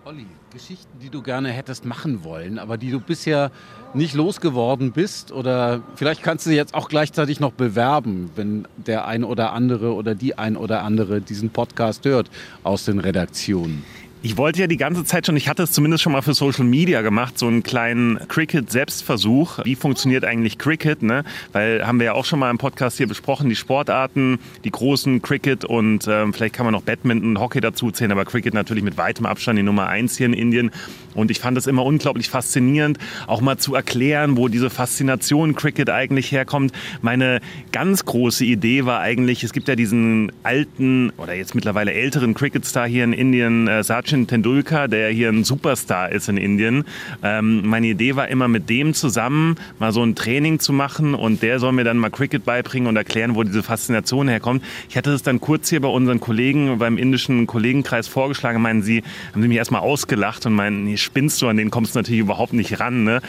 Olli, 0.05 0.27
Geschichten, 0.53 0.99
die 1.01 1.11
du 1.11 1.21
gerne 1.21 1.51
hättest 1.51 1.85
machen 1.85 2.23
wollen, 2.23 2.59
aber 2.59 2.79
die 2.79 2.91
du 2.91 3.01
bisher 3.01 3.51
nicht 3.95 4.15
losgeworden 4.15 4.93
bist? 4.93 5.33
Oder 5.33 5.83
vielleicht 5.97 6.23
kannst 6.23 6.47
du 6.47 6.51
jetzt 6.51 6.75
auch 6.75 6.89
gleichzeitig 6.89 7.41
noch 7.41 7.53
bewerben, 7.53 8.31
wenn 8.37 8.67
der 8.77 9.07
ein 9.07 9.25
oder 9.25 9.53
andere 9.53 9.95
oder 9.95 10.15
die 10.15 10.37
ein 10.37 10.57
oder 10.57 10.83
andere 10.83 11.21
diesen 11.21 11.51
Podcast 11.51 12.05
hört 12.05 12.31
aus 12.63 12.85
den 12.85 12.99
Redaktionen. 12.99 13.85
Ich 14.25 14.39
wollte 14.39 14.59
ja 14.59 14.67
die 14.67 14.79
ganze 14.79 15.05
Zeit 15.05 15.27
schon, 15.27 15.37
ich 15.37 15.51
hatte 15.51 15.65
es 15.65 15.73
zumindest 15.73 16.03
schon 16.03 16.13
mal 16.13 16.23
für 16.23 16.33
Social 16.33 16.65
Media 16.65 17.03
gemacht, 17.03 17.39
so 17.39 17.47
einen 17.47 17.63
kleinen 17.63 18.19
Cricket-Selbstversuch. 18.27 19.59
Wie 19.65 19.75
funktioniert 19.75 20.25
eigentlich 20.25 20.57
Cricket? 20.57 21.03
Ne? 21.03 21.25
Weil 21.53 21.87
haben 21.87 21.99
wir 21.99 22.07
ja 22.07 22.13
auch 22.15 22.25
schon 22.25 22.39
mal 22.39 22.51
im 22.51 22.57
Podcast 22.57 22.97
hier 22.97 23.07
besprochen, 23.07 23.51
die 23.51 23.55
Sportarten, 23.55 24.39
die 24.65 24.71
großen 24.71 25.21
Cricket 25.21 25.67
und 25.67 26.09
ähm, 26.09 26.33
vielleicht 26.33 26.55
kann 26.55 26.65
man 26.65 26.73
noch 26.73 26.81
Badminton 26.81 27.37
und 27.37 27.39
Hockey 27.39 27.61
dazu 27.61 27.91
zählen, 27.91 28.13
aber 28.13 28.25
Cricket 28.25 28.55
natürlich 28.55 28.83
mit 28.83 28.97
weitem 28.97 29.27
Abstand 29.27 29.59
die 29.59 29.63
Nummer 29.63 29.89
eins 29.89 30.17
hier 30.17 30.25
in 30.25 30.33
Indien. 30.33 30.71
Und 31.13 31.31
ich 31.31 31.39
fand 31.39 31.59
es 31.59 31.67
immer 31.67 31.85
unglaublich 31.85 32.31
faszinierend, 32.31 32.99
auch 33.27 33.43
mal 33.43 33.59
zu 33.59 33.75
erklären, 33.75 34.39
wo 34.39 34.49
diese 34.49 34.71
Faszination 34.71 35.55
Cricket 35.55 35.91
eigentlich 35.91 36.33
herkommt. 36.33 36.73
Meine 37.03 37.41
ganz 37.73 38.07
große 38.07 38.47
Idee 38.47 38.87
war 38.87 39.01
eigentlich, 39.01 39.45
es 39.45 39.53
gibt 39.53 39.69
ja 39.69 39.77
diesen 39.77 40.33
alten 40.43 41.11
oder 41.19 41.35
jetzt 41.35 41.55
mittlerweile 41.55 41.93
älteren 41.93 42.33
Cricket-Star 42.33 42.89
hier 42.89 43.05
in 43.05 43.13
Indien, 43.13 43.69
äh, 43.69 43.85
Sachin 43.85 44.14
Sachin 44.15 44.27
Tendulkar, 44.29 44.87
der 44.87 45.11
hier 45.11 45.29
ein 45.29 45.43
Superstar 45.43 46.13
ist 46.13 46.29
in 46.29 46.37
Indien. 46.37 46.85
Ähm, 47.25 47.67
meine 47.67 47.89
Idee 47.89 48.15
war 48.15 48.29
immer 48.29 48.47
mit 48.47 48.71
dem 48.71 48.95
zusammen 48.95 49.57
mal 49.81 49.93
so 49.93 50.05
ein 50.05 50.15
Training 50.15 50.61
zu 50.61 50.73
machen 50.73 51.15
und 51.15 51.43
der 51.43 51.59
soll 51.59 51.73
mir 51.73 51.83
dann 51.83 51.99
mal 51.99 52.11
Cricket 52.11 52.45
beibringen 52.45 52.87
und 52.89 52.95
erklären, 52.95 53.35
wo 53.35 53.43
diese 53.43 53.65
Faszination 53.65 54.29
herkommt. 54.29 54.63
Ich 54.89 54.97
hatte 54.97 55.11
es 55.11 55.25
dann 55.25 55.41
kurz 55.41 55.69
hier 55.69 55.81
bei 55.81 55.89
unseren 55.89 56.21
Kollegen 56.21 56.79
beim 56.79 56.97
indischen 56.97 57.49
Kollegenkreis 57.49 58.07
vorgeschlagen, 58.07 58.63
meinen 58.63 58.83
sie, 58.83 59.03
haben 59.33 59.43
sie 59.43 59.49
mich 59.49 59.59
erstmal 59.59 59.81
ausgelacht 59.81 60.47
und 60.47 60.53
meinen, 60.53 60.85
nee, 60.85 60.97
spinnst 60.97 61.43
du, 61.43 61.49
an 61.49 61.57
den 61.57 61.71
kommst 61.71 61.97
du 61.97 61.99
natürlich 61.99 62.21
überhaupt 62.21 62.53
nicht 62.53 62.79
ran. 62.79 63.03
Ne? 63.03 63.21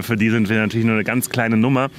Für 0.00 0.16
die 0.16 0.30
sind 0.30 0.48
wir 0.48 0.56
natürlich 0.56 0.86
nur 0.86 0.94
eine 0.94 1.04
ganz 1.04 1.28
kleine 1.28 1.58
Nummer. 1.58 1.90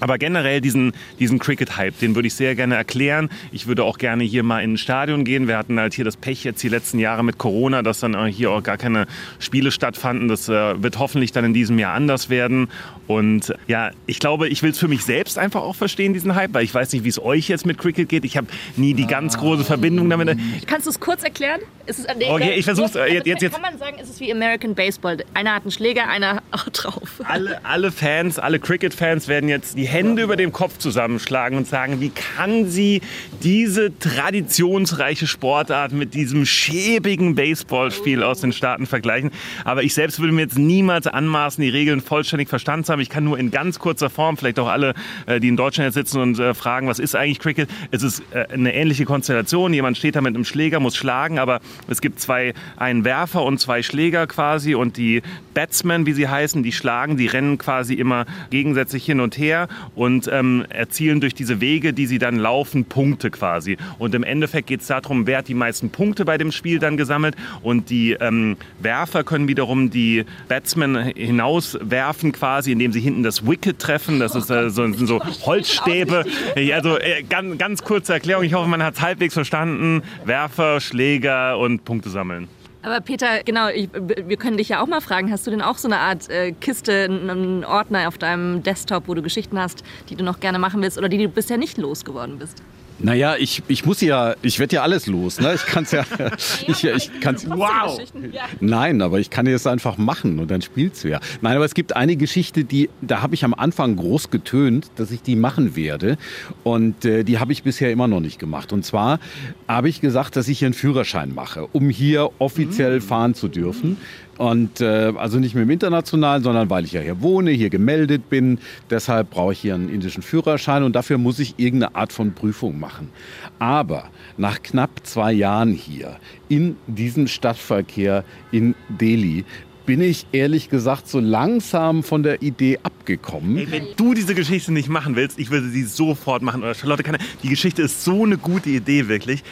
Aber 0.00 0.18
generell 0.18 0.60
diesen, 0.60 0.92
diesen 1.18 1.38
Cricket-Hype, 1.38 1.98
den 2.00 2.14
würde 2.14 2.26
ich 2.28 2.34
sehr 2.34 2.54
gerne 2.54 2.74
erklären. 2.76 3.28
Ich 3.52 3.66
würde 3.66 3.84
auch 3.84 3.98
gerne 3.98 4.24
hier 4.24 4.42
mal 4.42 4.60
in 4.62 4.72
ein 4.74 4.78
Stadion 4.78 5.24
gehen. 5.24 5.46
Wir 5.48 5.56
hatten 5.58 5.78
halt 5.78 5.94
hier 5.94 6.04
das 6.04 6.16
Pech 6.16 6.42
jetzt 6.44 6.62
die 6.62 6.68
letzten 6.68 6.98
Jahre 6.98 7.22
mit 7.24 7.38
Corona, 7.38 7.82
dass 7.82 8.00
dann 8.00 8.26
hier 8.26 8.50
auch 8.50 8.62
gar 8.62 8.76
keine 8.78 9.06
Spiele 9.38 9.70
stattfanden. 9.70 10.28
Das 10.28 10.48
äh, 10.48 10.82
wird 10.82 10.98
hoffentlich 10.98 11.32
dann 11.32 11.44
in 11.44 11.54
diesem 11.54 11.78
Jahr 11.78 11.94
anders 11.94 12.30
werden. 12.30 12.68
Und 13.06 13.54
ja, 13.66 13.90
ich 14.06 14.18
glaube, 14.20 14.48
ich 14.48 14.62
will 14.62 14.70
es 14.70 14.78
für 14.78 14.88
mich 14.88 15.04
selbst 15.04 15.38
einfach 15.38 15.62
auch 15.62 15.74
verstehen, 15.74 16.12
diesen 16.12 16.34
Hype, 16.34 16.54
weil 16.54 16.64
ich 16.64 16.72
weiß 16.72 16.92
nicht, 16.92 17.04
wie 17.04 17.08
es 17.08 17.20
euch 17.20 17.48
jetzt 17.48 17.66
mit 17.66 17.76
Cricket 17.78 18.08
geht. 18.08 18.24
Ich 18.24 18.36
habe 18.36 18.46
nie 18.76 18.94
die 18.94 19.06
ganz 19.06 19.36
große 19.36 19.64
Verbindung 19.64 20.08
damit. 20.08 20.38
Kannst 20.66 20.86
du 20.86 20.90
es 20.90 21.00
kurz 21.00 21.22
erklären? 21.24 21.60
Ist 21.86 21.98
es 21.98 22.06
an 22.06 22.20
der 22.20 22.30
Okay, 22.30 22.52
ich 22.56 22.64
versuch's, 22.64 22.94
äh, 22.94 23.06
jetzt- 23.14 23.26
jetzt- 23.26 23.42
jetzt. 23.42 23.52
Kann 23.52 23.62
man 23.62 23.78
sagen, 23.78 23.98
ist 23.98 24.08
es 24.10 24.20
wie 24.20 24.30
American 24.32 24.74
Baseball? 24.76 25.18
Einer 25.34 25.54
hat 25.54 25.62
einen 25.62 25.72
Schläger, 25.72 26.08
einer 26.08 26.40
auch 26.52 26.68
drauf. 26.68 27.20
Alle, 27.24 27.64
alle 27.64 27.90
Fans, 27.90 28.38
alle 28.38 28.60
Cricket-Fans 28.60 29.26
werden 29.26 29.48
jetzt 29.48 29.76
die 29.76 29.88
Hände 29.90 30.22
über 30.22 30.36
dem 30.36 30.52
Kopf 30.52 30.78
zusammenschlagen 30.78 31.58
und 31.58 31.66
sagen, 31.66 32.00
wie 32.00 32.10
kann 32.10 32.70
sie 32.70 33.00
diese 33.42 33.98
traditionsreiche 33.98 35.26
Sportart 35.26 35.92
mit 35.92 36.14
diesem 36.14 36.46
schäbigen 36.46 37.34
Baseballspiel 37.34 38.22
aus 38.22 38.40
den 38.40 38.52
Staaten 38.52 38.86
vergleichen. 38.86 39.30
Aber 39.64 39.82
ich 39.82 39.94
selbst 39.94 40.20
würde 40.20 40.32
mir 40.32 40.42
jetzt 40.42 40.58
niemals 40.58 41.06
anmaßen, 41.06 41.62
die 41.62 41.70
Regeln 41.70 42.00
vollständig 42.00 42.48
verstanden 42.48 42.84
zu 42.84 42.92
haben. 42.92 43.00
Ich 43.00 43.08
kann 43.08 43.24
nur 43.24 43.38
in 43.38 43.50
ganz 43.50 43.78
kurzer 43.78 44.10
Form, 44.10 44.36
vielleicht 44.36 44.58
auch 44.60 44.68
alle, 44.68 44.94
äh, 45.26 45.40
die 45.40 45.48
in 45.48 45.56
Deutschland 45.56 45.86
jetzt 45.86 45.94
sitzen 45.94 46.20
und 46.20 46.38
äh, 46.38 46.54
fragen, 46.54 46.86
was 46.86 46.98
ist 46.98 47.16
eigentlich 47.16 47.40
Cricket? 47.40 47.68
Es 47.90 48.02
ist 48.02 48.22
äh, 48.32 48.46
eine 48.52 48.74
ähnliche 48.74 49.04
Konstellation. 49.04 49.74
Jemand 49.74 49.98
steht 49.98 50.14
da 50.14 50.20
mit 50.20 50.34
einem 50.34 50.44
Schläger, 50.44 50.78
muss 50.78 50.96
schlagen, 50.96 51.38
aber 51.38 51.60
es 51.88 52.00
gibt 52.00 52.20
zwei, 52.20 52.54
einen 52.76 53.04
Werfer 53.04 53.42
und 53.42 53.58
zwei 53.58 53.82
Schläger 53.82 54.26
quasi 54.26 54.74
und 54.74 54.96
die 54.96 55.22
Batsmen, 55.54 56.06
wie 56.06 56.12
sie 56.12 56.28
heißen, 56.28 56.62
die 56.62 56.72
schlagen, 56.72 57.16
die 57.16 57.26
rennen 57.26 57.58
quasi 57.58 57.94
immer 57.94 58.26
gegensätzlich 58.50 59.04
hin 59.04 59.20
und 59.20 59.36
her 59.36 59.68
und 59.94 60.28
ähm, 60.32 60.64
erzielen 60.68 61.20
durch 61.20 61.34
diese 61.34 61.60
Wege, 61.60 61.92
die 61.92 62.06
sie 62.06 62.18
dann 62.18 62.36
laufen, 62.36 62.84
Punkte 62.84 63.30
quasi. 63.30 63.76
Und 63.98 64.14
im 64.14 64.22
Endeffekt 64.22 64.68
geht 64.68 64.80
es 64.80 64.86
darum, 64.86 65.26
wer 65.26 65.38
hat 65.38 65.48
die 65.48 65.54
meisten 65.54 65.90
Punkte 65.90 66.24
bei 66.24 66.38
dem 66.38 66.52
Spiel 66.52 66.78
dann 66.78 66.96
gesammelt 66.96 67.36
und 67.62 67.90
die 67.90 68.12
ähm, 68.12 68.56
Werfer 68.80 69.24
können 69.24 69.48
wiederum 69.48 69.90
die 69.90 70.24
Batsmen 70.48 70.96
hinauswerfen 70.96 72.32
quasi, 72.32 72.72
indem 72.72 72.92
sie 72.92 73.00
hinten 73.00 73.22
das 73.22 73.46
Wicket 73.46 73.78
treffen. 73.78 74.20
Das 74.20 74.34
ist 74.34 74.50
äh, 74.50 74.70
so, 74.70 74.82
sind 74.92 75.06
so 75.06 75.20
Holzstäbe. 75.44 76.24
Also 76.72 76.98
äh, 76.98 77.22
ganz, 77.22 77.58
ganz 77.58 77.84
kurze 77.84 78.12
Erklärung. 78.12 78.44
Ich 78.44 78.54
hoffe, 78.54 78.68
man 78.68 78.82
hat 78.82 78.94
es 78.94 79.00
halbwegs 79.00 79.34
verstanden. 79.34 80.02
Werfer, 80.24 80.80
Schläger 80.80 81.58
und 81.58 81.84
Punkte 81.84 82.10
sammeln. 82.10 82.48
Aber 82.82 83.00
Peter, 83.00 83.42
genau, 83.44 83.68
ich, 83.68 83.90
wir 83.92 84.36
können 84.38 84.56
dich 84.56 84.70
ja 84.70 84.82
auch 84.82 84.86
mal 84.86 85.02
fragen, 85.02 85.30
hast 85.30 85.46
du 85.46 85.50
denn 85.50 85.60
auch 85.60 85.76
so 85.76 85.86
eine 85.86 85.98
Art 85.98 86.30
äh, 86.30 86.52
Kiste, 86.52 87.04
einen 87.04 87.64
Ordner 87.64 88.08
auf 88.08 88.16
deinem 88.16 88.62
Desktop, 88.62 89.06
wo 89.06 89.14
du 89.14 89.20
Geschichten 89.20 89.58
hast, 89.58 89.84
die 90.08 90.16
du 90.16 90.24
noch 90.24 90.40
gerne 90.40 90.58
machen 90.58 90.80
willst 90.80 90.96
oder 90.96 91.10
die 91.10 91.18
du 91.18 91.28
bisher 91.28 91.58
nicht 91.58 91.76
losgeworden 91.76 92.38
bist? 92.38 92.62
Naja, 93.02 93.36
ich, 93.38 93.62
ich 93.68 93.86
muss 93.86 94.00
ja, 94.00 94.34
ich 94.42 94.58
werde 94.58 94.76
ja 94.76 94.82
alles 94.82 95.06
los. 95.06 95.40
Ne? 95.40 95.54
Ich 95.54 95.66
kann 95.66 95.84
es 95.84 95.92
ja, 95.92 96.04
ich, 96.66 96.84
ich 96.84 97.10
kann's, 97.20 97.48
Wow! 97.48 98.00
Ja. 98.32 98.42
Nein, 98.60 99.02
aber 99.02 99.18
ich 99.18 99.30
kann 99.30 99.46
es 99.46 99.66
einfach 99.66 99.98
machen 99.98 100.38
und 100.38 100.50
dann 100.50 100.62
spielt's 100.62 101.04
wer. 101.04 101.20
Nein, 101.40 101.56
aber 101.56 101.64
es 101.64 101.74
gibt 101.74 101.96
eine 101.96 102.16
Geschichte, 102.16 102.64
die, 102.64 102.90
da 103.00 103.22
habe 103.22 103.34
ich 103.34 103.44
am 103.44 103.54
Anfang 103.54 103.96
groß 103.96 104.30
getönt, 104.30 104.90
dass 104.96 105.10
ich 105.10 105.22
die 105.22 105.36
machen 105.36 105.76
werde. 105.76 106.18
Und 106.62 107.04
äh, 107.04 107.24
die 107.24 107.38
habe 107.38 107.52
ich 107.52 107.62
bisher 107.62 107.90
immer 107.90 108.08
noch 108.08 108.20
nicht 108.20 108.38
gemacht. 108.38 108.72
Und 108.72 108.84
zwar 108.84 109.18
habe 109.66 109.88
ich 109.88 110.00
gesagt, 110.00 110.36
dass 110.36 110.48
ich 110.48 110.58
hier 110.58 110.66
einen 110.66 110.74
Führerschein 110.74 111.34
mache, 111.34 111.66
um 111.72 111.90
hier 111.90 112.30
offiziell 112.38 113.00
fahren 113.00 113.34
zu 113.34 113.48
dürfen. 113.48 113.96
Und 114.40 114.80
äh, 114.80 115.12
also 115.18 115.38
nicht 115.38 115.54
mit 115.54 115.64
dem 115.64 115.70
internationalen, 115.70 116.42
sondern 116.42 116.70
weil 116.70 116.86
ich 116.86 116.92
ja 116.92 117.02
hier 117.02 117.20
wohne, 117.20 117.50
hier 117.50 117.68
gemeldet 117.68 118.30
bin. 118.30 118.58
Deshalb 118.88 119.28
brauche 119.28 119.52
ich 119.52 119.60
hier 119.60 119.74
einen 119.74 119.90
indischen 119.90 120.22
Führerschein 120.22 120.82
und 120.82 120.96
dafür 120.96 121.18
muss 121.18 121.38
ich 121.40 121.58
irgendeine 121.58 121.94
Art 121.94 122.10
von 122.10 122.32
Prüfung 122.32 122.80
machen. 122.80 123.10
Aber 123.58 124.08
nach 124.38 124.62
knapp 124.62 125.02
zwei 125.02 125.30
Jahren 125.30 125.74
hier 125.74 126.16
in 126.48 126.76
diesem 126.86 127.26
Stadtverkehr 127.26 128.24
in 128.50 128.74
Delhi 128.88 129.44
bin 129.84 130.00
ich 130.00 130.26
ehrlich 130.32 130.70
gesagt 130.70 131.06
so 131.06 131.20
langsam 131.20 132.02
von 132.02 132.22
der 132.22 132.40
Idee 132.40 132.78
abgekommen. 132.82 133.58
Ey, 133.58 133.70
wenn 133.70 133.88
du 133.98 134.14
diese 134.14 134.34
Geschichte 134.34 134.72
nicht 134.72 134.88
machen 134.88 135.16
willst, 135.16 135.38
ich 135.38 135.50
würde 135.50 135.68
sie 135.68 135.82
sofort 135.82 136.40
machen. 136.40 136.62
Oder 136.62 136.74
Charlotte 136.74 137.02
kann. 137.02 137.18
Die 137.42 137.50
Geschichte 137.50 137.82
ist 137.82 138.04
so 138.04 138.24
eine 138.24 138.38
gute 138.38 138.70
Idee, 138.70 139.06
wirklich. 139.06 139.44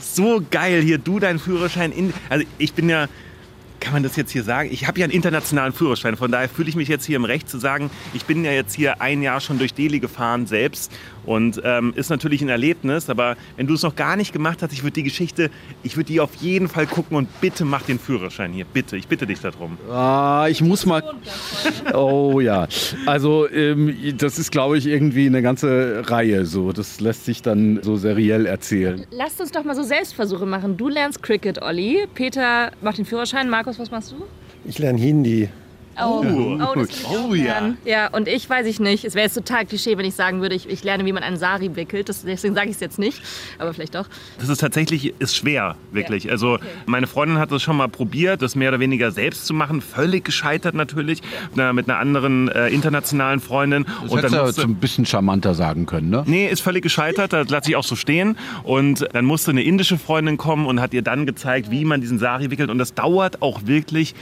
So 0.00 0.42
geil 0.50 0.82
hier, 0.82 0.98
du 0.98 1.18
deinen 1.18 1.38
Führerschein 1.38 1.92
in. 1.92 2.12
Also 2.28 2.44
ich 2.58 2.74
bin 2.74 2.90
ja. 2.90 3.08
Kann 3.84 3.92
man 3.92 4.02
das 4.02 4.16
jetzt 4.16 4.30
hier 4.30 4.42
sagen? 4.42 4.70
Ich 4.72 4.88
habe 4.88 4.98
ja 4.98 5.04
einen 5.04 5.12
internationalen 5.12 5.74
Führerschein, 5.74 6.16
von 6.16 6.32
daher 6.32 6.48
fühle 6.48 6.70
ich 6.70 6.74
mich 6.74 6.88
jetzt 6.88 7.04
hier 7.04 7.16
im 7.16 7.26
Recht 7.26 7.50
zu 7.50 7.58
sagen, 7.58 7.90
ich 8.14 8.24
bin 8.24 8.42
ja 8.42 8.50
jetzt 8.50 8.74
hier 8.74 9.02
ein 9.02 9.20
Jahr 9.20 9.42
schon 9.42 9.58
durch 9.58 9.74
Delhi 9.74 10.00
gefahren 10.00 10.46
selbst 10.46 10.90
und 11.26 11.60
ähm, 11.64 11.92
ist 11.96 12.10
natürlich 12.10 12.42
ein 12.42 12.48
Erlebnis, 12.48 13.10
aber 13.10 13.36
wenn 13.56 13.66
du 13.66 13.74
es 13.74 13.82
noch 13.82 13.96
gar 13.96 14.16
nicht 14.16 14.32
gemacht 14.32 14.62
hast, 14.62 14.72
ich 14.72 14.82
würde 14.82 14.94
die 14.94 15.02
Geschichte, 15.02 15.50
ich 15.82 15.96
würde 15.96 16.12
die 16.12 16.20
auf 16.20 16.34
jeden 16.36 16.68
Fall 16.68 16.86
gucken 16.86 17.16
und 17.16 17.40
bitte 17.40 17.64
mach 17.64 17.82
den 17.82 17.98
Führerschein 17.98 18.52
hier, 18.52 18.64
bitte, 18.64 18.96
ich 18.96 19.08
bitte 19.08 19.26
dich 19.26 19.40
darum. 19.40 19.78
Ah, 19.90 20.46
ich 20.48 20.62
muss 20.62 20.86
mal. 20.86 21.02
Oh 21.92 22.40
ja. 22.40 22.66
Also 23.06 23.48
ähm, 23.50 23.96
das 24.18 24.38
ist, 24.38 24.50
glaube 24.50 24.78
ich, 24.78 24.86
irgendwie 24.86 25.26
eine 25.26 25.42
ganze 25.42 26.02
Reihe. 26.06 26.46
So, 26.46 26.72
das 26.72 27.00
lässt 27.00 27.24
sich 27.24 27.42
dann 27.42 27.80
so 27.82 27.96
seriell 27.96 28.46
erzählen. 28.46 29.06
Lasst 29.10 29.40
uns 29.40 29.52
doch 29.52 29.64
mal 29.64 29.74
so 29.74 29.82
Selbstversuche 29.82 30.46
machen. 30.46 30.76
Du 30.76 30.88
lernst 30.88 31.22
Cricket, 31.22 31.62
Olli. 31.62 32.06
Peter 32.14 32.72
macht 32.82 32.98
den 32.98 33.04
Führerschein. 33.04 33.48
Markus, 33.48 33.78
was 33.78 33.90
machst 33.90 34.12
du? 34.12 34.24
Ich 34.64 34.78
lerne 34.78 34.98
Hindi. 34.98 35.48
Oh, 36.00 36.20
oh, 36.24 36.76
will 36.76 36.88
ich 36.88 37.04
auch 37.04 37.28
Oh, 37.28 37.34
ja. 37.34 37.74
Ja, 37.84 38.08
und 38.08 38.28
ich 38.28 38.48
weiß 38.48 38.66
ich 38.66 38.80
nicht. 38.80 39.04
Es 39.04 39.14
wäre 39.14 39.24
jetzt 39.26 39.34
total 39.34 39.64
Klischee, 39.66 39.96
wenn 39.96 40.04
ich 40.04 40.14
sagen 40.14 40.40
würde, 40.40 40.54
ich, 40.54 40.68
ich 40.68 40.82
lerne, 40.84 41.04
wie 41.04 41.12
man 41.12 41.22
einen 41.22 41.36
Sari 41.36 41.76
wickelt. 41.76 42.08
Das, 42.08 42.22
deswegen 42.24 42.54
sage 42.54 42.68
ich 42.68 42.74
es 42.74 42.80
jetzt 42.80 42.98
nicht. 42.98 43.22
Aber 43.58 43.72
vielleicht 43.74 43.94
doch. 43.94 44.06
Das 44.38 44.48
ist 44.48 44.58
tatsächlich 44.58 45.14
ist 45.20 45.36
schwer, 45.36 45.76
wirklich. 45.92 46.30
Also 46.30 46.58
meine 46.86 47.06
Freundin 47.06 47.38
hat 47.38 47.50
das 47.52 47.62
schon 47.62 47.76
mal 47.76 47.88
probiert, 47.88 48.42
das 48.42 48.56
mehr 48.56 48.70
oder 48.70 48.80
weniger 48.80 49.10
selbst 49.10 49.46
zu 49.46 49.54
machen. 49.54 49.80
Völlig 49.80 50.24
gescheitert 50.24 50.74
natürlich. 50.74 51.22
Na, 51.54 51.72
mit 51.72 51.88
einer 51.88 51.98
anderen 51.98 52.48
äh, 52.48 52.68
internationalen 52.68 53.40
Freundin. 53.40 53.84
Das 54.02 54.10
und 54.10 54.18
hättest 54.18 54.34
du 54.34 54.38
musste- 54.40 54.60
so 54.62 54.66
ein 54.68 54.74
bisschen 54.76 55.06
charmanter 55.06 55.54
sagen 55.54 55.86
können, 55.86 56.10
ne? 56.10 56.24
Nee, 56.26 56.48
ist 56.48 56.60
völlig 56.60 56.82
gescheitert, 56.82 57.32
das 57.32 57.48
lasse 57.50 57.70
ich 57.70 57.76
auch 57.76 57.84
so 57.84 57.96
stehen. 57.96 58.36
Und 58.64 59.06
dann 59.12 59.24
musste 59.24 59.50
eine 59.52 59.62
indische 59.62 59.98
Freundin 59.98 60.36
kommen 60.36 60.66
und 60.66 60.80
hat 60.80 60.92
ihr 60.94 61.02
dann 61.02 61.26
gezeigt, 61.26 61.70
wie 61.70 61.84
man 61.84 62.00
diesen 62.00 62.18
Sari 62.18 62.50
wickelt. 62.50 62.70
Und 62.70 62.78
das 62.78 62.94
dauert 62.94 63.42
auch 63.42 63.66
wirklich, 63.66 64.14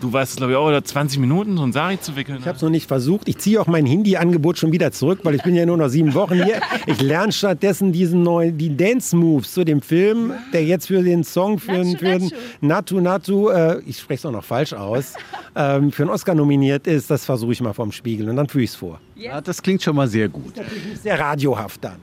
du 0.00 0.12
weißt 0.12 0.32
es 0.32 0.36
glaube 0.36 0.52
ich 0.52 0.58
auch, 0.58 0.66
oder 0.66 0.84
20 0.84 1.13
Minuten, 1.20 1.56
so 1.56 1.62
einen 1.62 1.72
Sari 1.72 2.00
zu 2.00 2.16
wickeln. 2.16 2.38
Ich 2.40 2.46
habe 2.46 2.56
es 2.56 2.62
noch 2.62 2.70
nicht 2.70 2.86
versucht. 2.86 3.28
Ich 3.28 3.38
ziehe 3.38 3.60
auch 3.60 3.66
mein 3.66 3.86
Hindi-Angebot 3.86 4.58
schon 4.58 4.72
wieder 4.72 4.92
zurück, 4.92 5.20
weil 5.22 5.34
ich 5.34 5.42
bin 5.42 5.54
ja 5.54 5.66
nur 5.66 5.76
noch 5.76 5.88
sieben 5.88 6.14
Wochen 6.14 6.42
hier. 6.42 6.60
Ich 6.86 7.00
lerne 7.00 7.32
stattdessen 7.32 7.92
diesen 7.92 8.22
neuen, 8.22 8.56
die 8.58 8.76
Dance-Moves 8.76 9.52
zu 9.52 9.64
dem 9.64 9.82
Film, 9.82 10.32
der 10.52 10.64
jetzt 10.64 10.86
für 10.86 11.02
den 11.02 11.24
Song 11.24 11.58
für, 11.58 11.72
Nachu, 11.72 11.98
für 11.98 12.18
den 12.18 12.30
Natu 12.60 13.00
Natu, 13.00 13.48
äh, 13.48 13.80
ich 13.86 13.98
spreche 13.98 14.18
es 14.18 14.26
auch 14.26 14.32
noch 14.32 14.44
falsch 14.44 14.72
aus, 14.72 15.14
ähm, 15.56 15.92
für 15.92 16.02
einen 16.02 16.10
Oscar 16.10 16.34
nominiert 16.34 16.86
ist. 16.86 17.10
Das 17.10 17.24
versuche 17.24 17.52
ich 17.52 17.60
mal 17.60 17.72
vorm 17.72 17.92
Spiegel 17.92 18.28
und 18.28 18.36
dann 18.36 18.48
führe 18.48 18.64
ich 18.64 18.70
es 18.70 18.76
vor. 18.76 19.00
Ja, 19.16 19.40
das 19.40 19.62
klingt 19.62 19.82
schon 19.82 19.96
mal 19.96 20.08
sehr 20.08 20.28
gut. 20.28 20.54
Sehr 21.02 21.18
radiohaft 21.18 21.84
dann. 21.84 21.98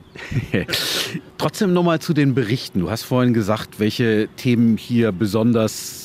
Trotzdem 1.38 1.72
nochmal 1.72 2.00
zu 2.00 2.14
den 2.14 2.34
Berichten. 2.34 2.80
Du 2.80 2.90
hast 2.90 3.02
vorhin 3.02 3.34
gesagt, 3.34 3.78
welche 3.78 4.28
Themen 4.36 4.76
hier 4.76 5.12
besonders 5.12 6.01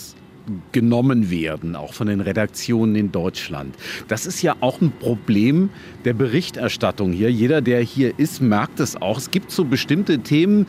genommen 0.71 1.29
werden, 1.29 1.75
auch 1.75 1.93
von 1.93 2.07
den 2.07 2.21
Redaktionen 2.21 2.95
in 2.95 3.11
Deutschland. 3.11 3.75
Das 4.07 4.25
ist 4.25 4.41
ja 4.41 4.55
auch 4.61 4.81
ein 4.81 4.91
Problem 4.91 5.69
der 6.05 6.13
Berichterstattung 6.13 7.11
hier. 7.11 7.31
Jeder, 7.31 7.61
der 7.61 7.81
hier 7.81 8.17
ist, 8.17 8.41
merkt 8.41 8.79
es 8.79 9.01
auch. 9.01 9.17
Es 9.17 9.31
gibt 9.31 9.51
so 9.51 9.65
bestimmte 9.65 10.19
Themen, 10.19 10.67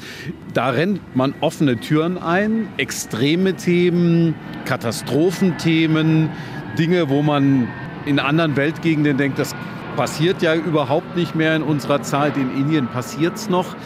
da 0.55 0.71
rennt 0.71 1.01
man 1.17 1.35
offene 1.41 1.79
Türen 1.79 2.19
ein. 2.19 2.69
Extreme 2.77 3.55
Themen, 3.55 4.35
Katastrophenthemen, 4.65 6.31
Dinge, 6.79 7.09
wo 7.09 7.23
man 7.23 7.69
in 8.07 8.19
anderen 8.19 8.57
Weltgegenden 8.57 9.17
denkt, 9.17 9.39
das 9.39 9.55
passiert 9.97 10.43
ja 10.43 10.55
überhaupt 10.55 11.17
nicht 11.17 11.35
mehr 11.35 11.57
in 11.57 11.63
unserer 11.63 12.03
Zeit. 12.03 12.37
In 12.37 12.57
Indien 12.57 12.87
passiert 12.87 13.37
es 13.37 13.49
noch. 13.49 13.77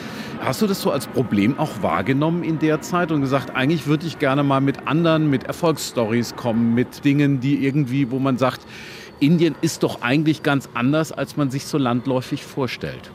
Hast 0.45 0.61
du 0.61 0.67
das 0.67 0.83
so 0.83 0.91
als 0.91 1.07
Problem 1.07 1.57
auch 1.61 1.83
wahrgenommen 1.83 2.43
in 2.43 2.59
der 2.59 2.81
Zeit 2.81 3.13
und 3.13 3.21
gesagt, 3.21 3.55
eigentlich 3.55 3.87
würde 3.87 4.09
ich 4.09 4.19
gerne 4.19 4.43
mal 4.43 4.61
mit 4.61 4.89
anderen, 4.89 5.31
mit 5.31 5.45
Erfolgsstories 5.45 6.35
kommen, 6.35 6.75
mit 6.75 7.05
Dingen, 7.05 7.39
die 7.39 7.65
irgendwie, 7.65 8.11
wo 8.11 8.19
man 8.19 8.39
sagt, 8.39 8.67
Indien 9.21 9.55
ist 9.61 9.85
doch 9.85 10.03
eigentlich 10.03 10.43
ganz 10.43 10.69
anders, 10.75 11.13
als 11.13 11.37
man 11.37 11.53
sich 11.53 11.65
so 11.67 11.79
landläufig 11.79 12.43
vorstellt. 12.43 13.13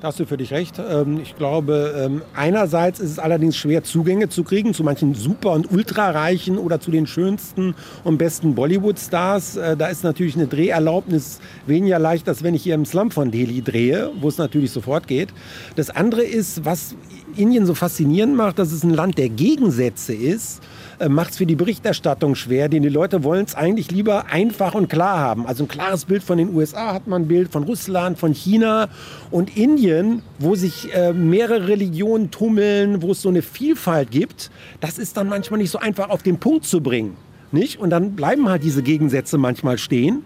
Da 0.00 0.08
hast 0.08 0.20
du 0.20 0.36
dich 0.36 0.52
recht. 0.52 0.78
Ähm, 0.78 1.18
ich 1.20 1.34
glaube, 1.34 1.92
ähm, 1.98 2.22
einerseits 2.32 3.00
ist 3.00 3.10
es 3.10 3.18
allerdings 3.18 3.56
schwer, 3.56 3.82
Zugänge 3.82 4.28
zu 4.28 4.44
kriegen 4.44 4.72
zu 4.72 4.84
manchen 4.84 5.14
super- 5.16 5.50
und 5.50 5.72
ultrareichen 5.72 6.56
oder 6.56 6.78
zu 6.78 6.92
den 6.92 7.08
schönsten 7.08 7.74
und 8.04 8.16
besten 8.16 8.54
Bollywood-Stars. 8.54 9.56
Äh, 9.56 9.76
da 9.76 9.88
ist 9.88 10.04
natürlich 10.04 10.36
eine 10.36 10.46
Dreherlaubnis 10.46 11.40
weniger 11.66 11.98
leicht, 11.98 12.28
als 12.28 12.44
wenn 12.44 12.54
ich 12.54 12.62
hier 12.62 12.76
im 12.76 12.84
Slum 12.84 13.10
von 13.10 13.32
Delhi 13.32 13.60
drehe, 13.60 14.12
wo 14.20 14.28
es 14.28 14.38
natürlich 14.38 14.70
sofort 14.70 15.08
geht. 15.08 15.30
Das 15.74 15.90
andere 15.90 16.22
ist, 16.22 16.64
was 16.64 16.94
Indien 17.34 17.66
so 17.66 17.74
faszinierend 17.74 18.36
macht, 18.36 18.60
dass 18.60 18.70
es 18.70 18.84
ein 18.84 18.94
Land 18.94 19.18
der 19.18 19.30
Gegensätze 19.30 20.14
ist 20.14 20.62
macht 21.08 21.32
es 21.32 21.36
für 21.36 21.46
die 21.46 21.54
Berichterstattung 21.54 22.34
schwer, 22.34 22.68
denn 22.68 22.82
die 22.82 22.88
Leute 22.88 23.22
wollen 23.22 23.44
es 23.44 23.54
eigentlich 23.54 23.90
lieber 23.90 24.26
einfach 24.26 24.74
und 24.74 24.88
klar 24.88 25.18
haben. 25.18 25.46
Also 25.46 25.64
ein 25.64 25.68
klares 25.68 26.06
Bild 26.06 26.22
von 26.22 26.38
den 26.38 26.54
USA 26.54 26.92
hat 26.94 27.06
man 27.06 27.22
ein 27.22 27.28
Bild, 27.28 27.52
von 27.52 27.62
Russland, 27.62 28.18
von 28.18 28.32
China 28.32 28.88
und 29.30 29.56
Indien, 29.56 30.22
wo 30.38 30.54
sich 30.54 30.92
äh, 30.94 31.12
mehrere 31.12 31.68
Religionen 31.68 32.30
tummeln, 32.30 33.02
wo 33.02 33.12
es 33.12 33.22
so 33.22 33.28
eine 33.28 33.42
Vielfalt 33.42 34.10
gibt. 34.10 34.50
Das 34.80 34.98
ist 34.98 35.16
dann 35.16 35.28
manchmal 35.28 35.58
nicht 35.58 35.70
so 35.70 35.78
einfach 35.78 36.10
auf 36.10 36.22
den 36.22 36.38
Punkt 36.38 36.64
zu 36.64 36.80
bringen. 36.80 37.16
Nicht? 37.52 37.78
Und 37.78 37.90
dann 37.90 38.16
bleiben 38.16 38.48
halt 38.48 38.62
diese 38.62 38.82
Gegensätze 38.82 39.38
manchmal 39.38 39.78
stehen. 39.78 40.22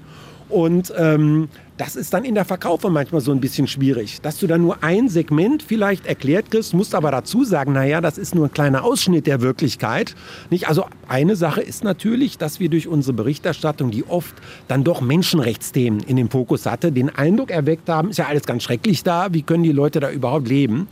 Und 0.53 0.93
ähm, 0.99 1.49
das 1.79 1.97
ist 1.97 2.13
dann 2.13 2.27
in 2.27 2.35
der 2.35 2.45
Verkaufe 2.45 2.91
manchmal 2.91 3.23
so 3.23 3.33
ein 3.33 3.41
bisschen 3.41 3.67
schwierig, 3.67 4.21
dass 4.21 4.39
du 4.39 4.47
dann 4.47 4.61
nur 4.61 4.85
ein 4.85 5.09
Segment 5.09 5.63
vielleicht 5.63 6.05
erklärt 6.07 6.51
kriegst, 6.51 6.75
musst 6.75 6.95
aber 6.95 7.11
dazu 7.11 7.43
sagen, 7.43 7.73
naja, 7.73 8.03
das 8.03 8.19
ist 8.19 8.35
nur 8.35 8.47
ein 8.47 8.53
kleiner 8.53 8.85
Ausschnitt 8.85 9.27
der 9.27 9.41
Wirklichkeit. 9.41 10.15
Nicht? 10.51 10.69
Also 10.69 10.85
eine 11.09 11.37
Sache 11.37 11.63
ist 11.63 11.85
natürlich, 11.85 12.37
dass 12.37 12.61
wir 12.61 12.69
durch 12.69 12.87
unsere 12.87 13.15
Berichterstattung, 13.15 13.91
die 13.91 14.05
oft 14.05 14.35
dann 14.69 14.85
doch 14.85 15.01
Menschenrechtsthemen 15.01 16.01
in 16.01 16.17
den 16.17 16.29
Fokus 16.29 16.67
hatte, 16.67 16.93
den 16.93 17.09
Eindruck 17.09 17.51
erweckt 17.51 17.89
haben, 17.89 18.11
ist 18.11 18.19
ja 18.19 18.27
alles 18.27 18.43
ganz 18.43 18.63
schrecklich 18.63 19.03
da, 19.03 19.33
wie 19.33 19.43
können 19.43 19.63
die 19.63 19.73
Leute 19.73 20.01
da 20.01 20.11
überhaupt 20.11 20.49
leben? 20.49 20.87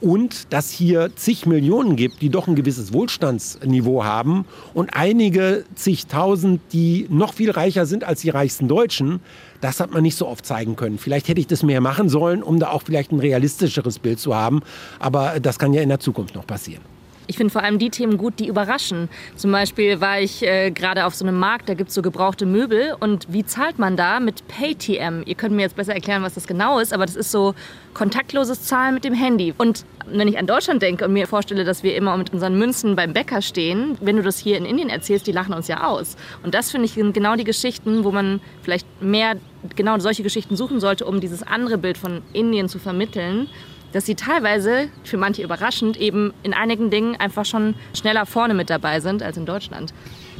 Und 0.00 0.52
dass 0.52 0.70
hier 0.70 1.10
zig 1.16 1.46
Millionen 1.46 1.96
gibt, 1.96 2.22
die 2.22 2.28
doch 2.28 2.48
ein 2.48 2.54
gewisses 2.54 2.92
Wohlstandsniveau 2.92 4.04
haben 4.04 4.44
und 4.74 4.90
einige 4.94 5.64
zigtausend, 5.74 6.60
die 6.72 7.06
noch 7.10 7.34
viel 7.34 7.50
reicher 7.50 7.86
sind 7.86 8.04
als 8.04 8.22
die 8.22 8.30
reichsten 8.30 8.68
Deutschen. 8.68 9.20
Das 9.60 9.80
hat 9.80 9.92
man 9.92 10.02
nicht 10.02 10.16
so 10.16 10.26
oft 10.26 10.46
zeigen 10.46 10.76
können. 10.76 10.98
Vielleicht 10.98 11.28
hätte 11.28 11.40
ich 11.40 11.46
das 11.46 11.62
mehr 11.62 11.80
machen 11.80 12.08
sollen, 12.08 12.42
um 12.42 12.58
da 12.58 12.70
auch 12.70 12.82
vielleicht 12.82 13.12
ein 13.12 13.20
realistischeres 13.20 13.98
Bild 13.98 14.18
zu 14.18 14.34
haben. 14.34 14.62
Aber 14.98 15.40
das 15.40 15.58
kann 15.58 15.74
ja 15.74 15.82
in 15.82 15.88
der 15.88 16.00
Zukunft 16.00 16.34
noch 16.34 16.46
passieren. 16.46 16.82
Ich 17.30 17.36
finde 17.36 17.52
vor 17.52 17.62
allem 17.62 17.78
die 17.78 17.90
Themen 17.90 18.18
gut, 18.18 18.40
die 18.40 18.48
überraschen. 18.48 19.08
Zum 19.36 19.52
Beispiel 19.52 20.00
war 20.00 20.20
ich 20.20 20.42
äh, 20.42 20.72
gerade 20.72 21.06
auf 21.06 21.14
so 21.14 21.24
einem 21.24 21.38
Markt, 21.38 21.68
da 21.68 21.74
gibt 21.74 21.90
es 21.90 21.94
so 21.94 22.02
gebrauchte 22.02 22.44
Möbel. 22.44 22.96
Und 22.98 23.32
wie 23.32 23.44
zahlt 23.44 23.78
man 23.78 23.96
da? 23.96 24.18
Mit 24.18 24.48
PayTM. 24.48 25.22
Ihr 25.26 25.36
könnt 25.36 25.54
mir 25.54 25.62
jetzt 25.62 25.76
besser 25.76 25.94
erklären, 25.94 26.24
was 26.24 26.34
das 26.34 26.48
genau 26.48 26.80
ist, 26.80 26.92
aber 26.92 27.06
das 27.06 27.14
ist 27.14 27.30
so 27.30 27.54
kontaktloses 27.94 28.64
Zahlen 28.64 28.94
mit 28.94 29.04
dem 29.04 29.14
Handy. 29.14 29.54
Und 29.56 29.84
wenn 30.06 30.26
ich 30.26 30.38
an 30.38 30.48
Deutschland 30.48 30.82
denke 30.82 31.04
und 31.04 31.12
mir 31.12 31.28
vorstelle, 31.28 31.62
dass 31.62 31.84
wir 31.84 31.94
immer 31.94 32.16
mit 32.16 32.32
unseren 32.32 32.58
Münzen 32.58 32.96
beim 32.96 33.12
Bäcker 33.12 33.42
stehen, 33.42 33.96
wenn 34.00 34.16
du 34.16 34.22
das 34.22 34.40
hier 34.40 34.58
in 34.58 34.64
Indien 34.64 34.88
erzählst, 34.88 35.28
die 35.28 35.32
lachen 35.32 35.54
uns 35.54 35.68
ja 35.68 35.86
aus. 35.86 36.16
Und 36.42 36.56
das 36.56 36.72
finde 36.72 36.86
ich 36.86 36.94
sind 36.94 37.14
genau 37.14 37.36
die 37.36 37.44
Geschichten, 37.44 38.02
wo 38.02 38.10
man 38.10 38.40
vielleicht 38.62 38.88
mehr 39.00 39.36
genau 39.76 39.96
solche 40.00 40.24
Geschichten 40.24 40.56
suchen 40.56 40.80
sollte, 40.80 41.04
um 41.04 41.20
dieses 41.20 41.44
andere 41.44 41.78
Bild 41.78 41.96
von 41.96 42.22
Indien 42.32 42.68
zu 42.68 42.80
vermitteln 42.80 43.46
dass 43.92 44.06
sie 44.06 44.14
teilweise, 44.14 44.88
für 45.04 45.16
manche 45.16 45.42
überraschend, 45.42 45.96
eben 45.96 46.32
in 46.42 46.54
einigen 46.54 46.90
Dingen 46.90 47.16
einfach 47.16 47.44
schon 47.44 47.74
schneller 47.94 48.26
vorne 48.26 48.54
mit 48.54 48.70
dabei 48.70 49.00
sind 49.00 49.22
als 49.22 49.36
in 49.36 49.46
Deutschland. 49.46 49.92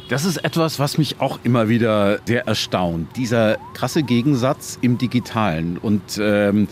Das 0.09 0.25
ist 0.25 0.43
etwas, 0.43 0.77
was 0.77 0.97
mich 0.97 1.21
auch 1.21 1.39
immer 1.43 1.69
wieder 1.69 2.19
sehr 2.25 2.45
erstaunt. 2.45 3.15
Dieser 3.15 3.57
krasse 3.73 4.03
Gegensatz 4.03 4.77
im 4.81 4.97
Digitalen. 4.97 5.77
Und 5.77 6.19
ähm, 6.21 6.67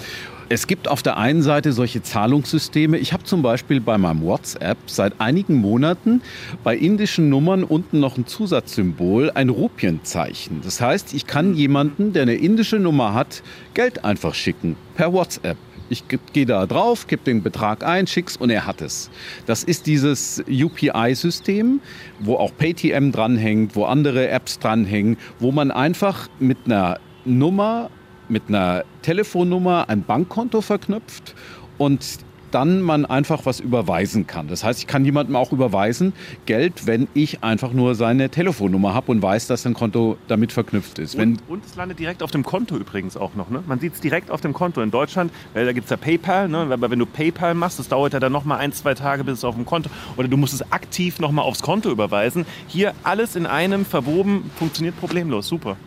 es 0.49 0.67
gibt 0.67 0.87
auf 0.87 1.03
der 1.03 1.15
einen 1.15 1.41
Seite 1.41 1.71
solche 1.71 2.01
Zahlungssysteme. 2.01 2.97
Ich 2.97 3.13
habe 3.13 3.23
zum 3.23 3.41
Beispiel 3.41 3.79
bei 3.79 3.97
meinem 3.97 4.23
WhatsApp 4.23 4.77
seit 4.87 5.21
einigen 5.21 5.55
Monaten 5.55 6.21
bei 6.63 6.75
indischen 6.75 7.29
Nummern 7.29 7.63
unten 7.63 7.99
noch 7.99 8.17
ein 8.17 8.25
Zusatzsymbol, 8.25 9.31
ein 9.35 9.49
Rupienzeichen. 9.49 10.61
Das 10.61 10.81
heißt, 10.81 11.13
ich 11.13 11.27
kann 11.27 11.53
jemanden, 11.53 12.13
der 12.13 12.23
eine 12.23 12.33
indische 12.33 12.77
Nummer 12.77 13.13
hat, 13.13 13.43
Geld 13.73 14.03
einfach 14.03 14.33
schicken 14.33 14.75
per 14.95 15.13
WhatsApp. 15.13 15.57
Ich 15.89 16.03
gehe 16.07 16.45
da 16.45 16.65
drauf, 16.65 17.07
gebe 17.07 17.23
den 17.23 17.41
Betrag 17.41 17.83
ein, 17.83 18.05
schick's 18.05 18.37
und 18.37 18.49
er 18.49 18.65
hat 18.65 18.81
es. 18.81 19.09
Das 19.45 19.63
ist 19.63 19.87
dieses 19.87 20.43
UPI-System, 20.47 21.81
wo 22.19 22.35
auch 22.35 22.51
PayTM 22.55 23.11
dranhängt, 23.11 23.75
wo 23.75 23.85
andere 23.85 24.29
Apps 24.29 24.59
dranhängen, 24.59 25.17
wo 25.39 25.51
man 25.51 25.71
einfach 25.71 26.29
mit 26.39 26.59
einer 26.65 26.99
Nummer, 27.25 27.89
mit 28.27 28.43
einer 28.47 28.83
Telefonnummer 29.01 29.89
ein 29.89 30.03
Bankkonto 30.03 30.61
verknüpft 30.61 31.35
und 31.77 32.19
dann 32.51 32.81
man 32.81 33.05
einfach 33.05 33.45
was 33.45 33.59
überweisen 33.59 34.27
kann. 34.27 34.47
Das 34.47 34.63
heißt, 34.63 34.79
ich 34.79 34.87
kann 34.87 35.05
jemandem 35.05 35.35
auch 35.35 35.51
überweisen 35.51 36.13
Geld, 36.45 36.87
wenn 36.87 37.07
ich 37.13 37.43
einfach 37.43 37.73
nur 37.73 37.95
seine 37.95 38.29
Telefonnummer 38.29 38.93
habe 38.93 39.11
und 39.11 39.21
weiß, 39.21 39.47
dass 39.47 39.65
ein 39.65 39.73
Konto 39.73 40.17
damit 40.27 40.51
verknüpft 40.51 40.99
ist. 40.99 41.15
Und, 41.15 41.41
und, 41.47 41.65
es 41.65 41.75
landet 41.75 41.99
direkt 41.99 42.23
auf 42.23 42.31
dem 42.31 42.43
Konto 42.43 42.75
übrigens 42.75 43.17
auch 43.17 43.35
noch. 43.35 43.49
Ne? 43.49 43.63
Man 43.67 43.79
sieht 43.79 43.93
es 43.93 44.01
direkt 44.01 44.31
auf 44.31 44.41
dem 44.41 44.53
Konto 44.53 44.81
in 44.81 44.91
Deutschland, 44.91 45.31
weil 45.53 45.65
da 45.65 45.73
gibt 45.73 45.85
es 45.85 45.91
ja 45.91 45.97
PayPal. 45.97 46.47
Ne? 46.47 46.67
Aber 46.71 46.89
wenn 46.89 46.99
du 46.99 47.05
PayPal 47.05 47.53
machst, 47.53 47.79
das 47.79 47.87
dauert 47.87 48.13
ja 48.13 48.19
dann 48.19 48.31
noch 48.31 48.45
mal 48.45 48.57
ein, 48.57 48.71
zwei 48.73 48.93
Tage, 48.93 49.23
bis 49.23 49.39
es 49.39 49.43
auf 49.43 49.55
dem 49.55 49.65
Konto 49.65 49.89
oder 50.17 50.27
du 50.27 50.37
musst 50.37 50.53
es 50.53 50.71
aktiv 50.71 51.19
noch 51.19 51.31
mal 51.31 51.41
aufs 51.41 51.61
Konto 51.61 51.89
überweisen. 51.89 52.45
Hier 52.67 52.93
alles 53.03 53.35
in 53.35 53.45
einem 53.45 53.85
verwoben, 53.85 54.49
funktioniert 54.57 54.99
problemlos. 54.99 55.47
Super. 55.47 55.77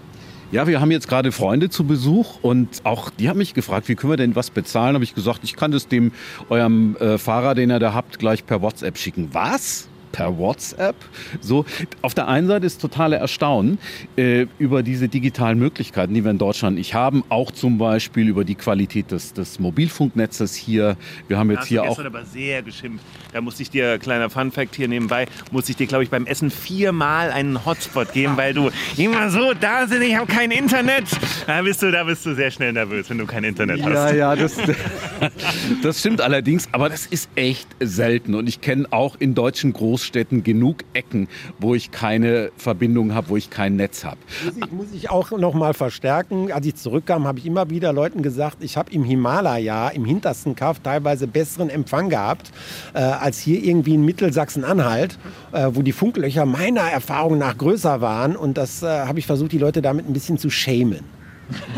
Ja, 0.53 0.67
wir 0.67 0.83
haben 0.83 0.91
jetzt 0.91 1.09
gerade 1.09 1.33
Freunde 1.33 1.71
zu 1.71 1.85
Besuch 1.85 2.39
und 2.43 2.83
auch 2.85 3.09
die 3.09 3.31
haben 3.31 3.39
mich 3.39 3.55
gefragt, 3.55 3.89
wie 3.89 3.95
können 3.95 4.13
wir 4.13 4.19
denn 4.19 4.37
was 4.37 4.51
bezahlen? 4.51 4.93
Habe 4.93 5.03
ich 5.03 5.15
gesagt, 5.15 5.41
ich 5.45 5.57
kann 5.57 5.71
das 5.71 5.89
dem 5.89 6.13
eurem 6.51 6.95
äh, 6.97 7.17
Fahrer, 7.17 7.55
den 7.55 7.71
ihr 7.71 7.79
da 7.79 7.95
habt, 7.95 8.19
gleich 8.19 8.45
per 8.45 8.61
WhatsApp 8.61 8.99
schicken. 8.99 9.31
Was? 9.33 9.89
Per 10.13 10.39
WhatsApp. 10.39 10.97
So, 11.41 11.65
auf 12.03 12.15
der 12.15 12.29
einen 12.29 12.47
Seite 12.47 12.67
ist 12.67 12.81
totale 12.81 13.17
Erstaunen 13.17 13.79
äh, 14.17 14.47
über 14.59 14.83
diese 14.83 15.09
digitalen 15.09 15.59
Möglichkeiten, 15.59 16.15
die 16.15 16.23
wir 16.23 16.31
in 16.31 16.39
Deutschland 16.39 16.77
nicht 16.77 16.95
haben. 16.95 17.25
Auch 17.31 17.51
zum 17.51 17.79
Beispiel 17.79 18.29
über 18.29 18.45
die 18.45 18.55
Qualität 18.55 19.11
des, 19.11 19.33
des 19.33 19.59
Mobilfunknetzes 19.59 20.55
hier. 20.55 20.97
Wir 21.29 21.39
haben 21.39 21.51
jetzt 21.51 21.67
hier 21.67 21.83
auch. 21.85 21.99
aber 21.99 22.25
sehr 22.25 22.63
geschimpft. 22.63 23.05
Da 23.33 23.41
musste 23.41 23.63
ich 23.63 23.71
dir, 23.71 23.99
kleiner 23.99 24.31
Funfact 24.31 24.77
hier 24.77 24.89
nebenbei, 24.89 25.27
musste 25.51 25.73
ich 25.73 25.77
dir, 25.77 25.87
glaube 25.87 26.05
ich, 26.05 26.11
beim 26.11 26.27
Essen 26.27 26.51
viermal 26.51 27.31
einen 27.31 27.65
Hotspot 27.65 28.13
geben, 28.13 28.37
weil 28.37 28.53
du 28.55 28.71
immer 28.97 29.31
so 29.31 29.55
da 29.59 29.87
sind, 29.87 30.03
ich 30.03 30.17
habe 30.17 30.27
kein 30.27 30.51
Internet. 30.51 31.05
Da 31.47 31.63
bist, 31.63 31.83
du, 31.83 31.91
da 31.91 32.05
bist 32.05 32.27
du 32.27 32.35
sehr 32.35 32.51
schnell 32.51 32.73
nervös, 32.73 33.09
wenn 33.09 33.19
du 33.19 33.27
kein 33.27 33.45
Internet 33.45 33.83
hast. 33.83 34.13
Ja, 34.13 34.13
ja, 34.13 34.37
das, 34.37 34.57
das 35.83 36.01
stimmt 36.01 36.21
allerdings, 36.21 36.69
aber 36.73 36.89
das 36.89 37.07
ist 37.07 37.31
echt 37.35 37.69
selten. 37.81 38.35
Und 38.35 38.49
ich 38.49 38.61
kenne 38.61 38.87
auch 38.91 39.17
in 39.19 39.35
deutschen 39.35 39.73
Großstädten 39.73 40.02
Großstädten 40.03 40.43
genug 40.43 40.79
Ecken, 40.95 41.29
wo 41.61 41.75
ich 41.75 41.93
keine 41.93 42.51
Verbindung 42.57 43.15
habe, 43.15 43.29
wo 43.29 43.37
ich 43.37 43.51
kein 43.51 43.77
Netz 43.77 44.05
habe. 44.05 44.17
Muss 44.45 44.57
ich, 44.57 44.73
muss 44.73 44.87
ich 44.93 45.11
auch 45.11 45.31
noch 45.31 45.55
mal 45.55 45.75
verstärken. 45.75 46.51
Als 46.51 46.67
ich 46.67 46.75
zurückkam, 46.75 47.27
habe 47.27 47.39
ich 47.39 47.47
immer 47.47 47.71
wieder 47.71 47.93
Leuten 47.93 48.23
gesagt, 48.23 48.59
ich 48.61 48.77
habe 48.77 48.91
im 48.93 49.05
Himalaya, 49.05 49.91
im 49.91 50.05
hintersten 50.05 50.57
Kaff, 50.57 50.81
teilweise 50.81 51.29
besseren 51.29 51.71
Empfang 51.71 52.09
gehabt, 52.09 52.51
äh, 52.95 52.99
als 52.99 53.39
hier 53.39 53.63
irgendwie 53.63 53.95
in 53.95 54.05
Mittelsachsen-Anhalt, 54.05 55.19
äh, 55.53 55.69
wo 55.73 55.83
die 55.83 55.93
Funklöcher 55.93 56.47
meiner 56.47 56.83
Erfahrung 56.83 57.39
nach 57.39 57.57
größer 57.57 58.01
waren. 58.01 58.35
Und 58.35 58.59
das 58.59 58.83
äh, 58.83 58.87
habe 58.87 59.21
ich 59.21 59.27
versucht, 59.27 59.53
die 59.53 59.59
Leute 59.59 59.83
damit 59.83 60.09
ein 60.09 60.13
bisschen 60.13 60.37
zu 60.37 60.51
schämen. 60.51 61.22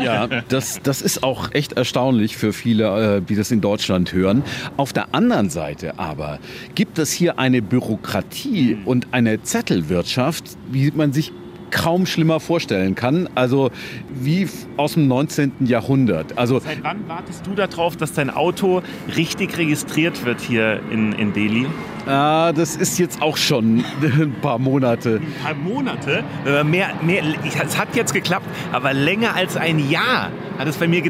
Ja, 0.03 0.27
das, 0.49 0.79
das 0.83 1.01
ist 1.01 1.23
auch 1.23 1.51
echt 1.53 1.73
erstaunlich 1.73 2.37
für 2.37 2.53
viele, 2.53 3.17
äh, 3.17 3.21
die 3.21 3.35
das 3.35 3.51
in 3.51 3.61
Deutschland 3.61 4.13
hören. 4.13 4.43
Auf 4.77 4.93
der 4.93 5.13
anderen 5.13 5.49
Seite 5.49 5.99
aber 5.99 6.39
gibt 6.75 6.99
es 6.99 7.11
hier 7.11 7.39
eine 7.39 7.61
Bürokratie 7.61 8.77
und 8.85 9.07
eine 9.11 9.41
Zettelwirtschaft, 9.43 10.57
wie 10.71 10.91
man 10.91 11.13
sich 11.13 11.31
kaum 11.71 12.05
schlimmer 12.05 12.39
vorstellen 12.39 12.95
kann. 12.95 13.29
Also 13.35 13.71
wie 14.13 14.47
aus 14.77 14.93
dem 14.93 15.07
19. 15.07 15.51
Jahrhundert. 15.65 16.37
Also 16.37 16.59
Seit 16.59 16.83
wann 16.83 17.07
wartest 17.07 17.45
du 17.45 17.53
darauf, 17.53 17.97
dass 17.97 18.13
dein 18.13 18.29
Auto 18.29 18.81
richtig 19.15 19.57
registriert 19.57 20.25
wird 20.25 20.41
hier 20.41 20.79
in, 20.91 21.13
in 21.13 21.33
Delhi? 21.33 21.67
Ah, 22.05 22.51
das 22.53 22.75
ist 22.75 22.99
jetzt 22.99 23.19
auch 23.21 23.37
schon 23.37 23.83
ein 24.01 24.35
paar 24.41 24.59
Monate. 24.59 25.15
Ein 25.15 25.33
paar 25.43 25.55
Monate? 25.55 26.23
Äh, 26.45 26.63
mehr, 26.63 26.89
mehr, 27.01 27.23
es 27.63 27.77
hat 27.77 27.95
jetzt 27.95 28.13
geklappt, 28.13 28.45
aber 28.71 28.93
länger 28.93 29.35
als 29.35 29.57
ein 29.57 29.89
Jahr 29.89 30.29
hat 30.57 30.67
es 30.67 30.77
bei 30.77 30.87
mir 30.87 31.03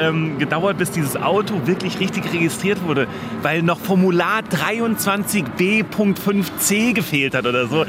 ähm, 0.00 0.38
gedauert, 0.38 0.78
bis 0.78 0.90
dieses 0.90 1.16
Auto 1.16 1.66
wirklich 1.66 2.00
richtig 2.00 2.32
registriert 2.32 2.82
wurde, 2.84 3.06
weil 3.42 3.62
noch 3.62 3.78
Formular 3.78 4.40
23b.5c 4.40 6.94
gefehlt 6.94 7.34
hat 7.34 7.44
oder 7.46 7.66
so. 7.66 7.84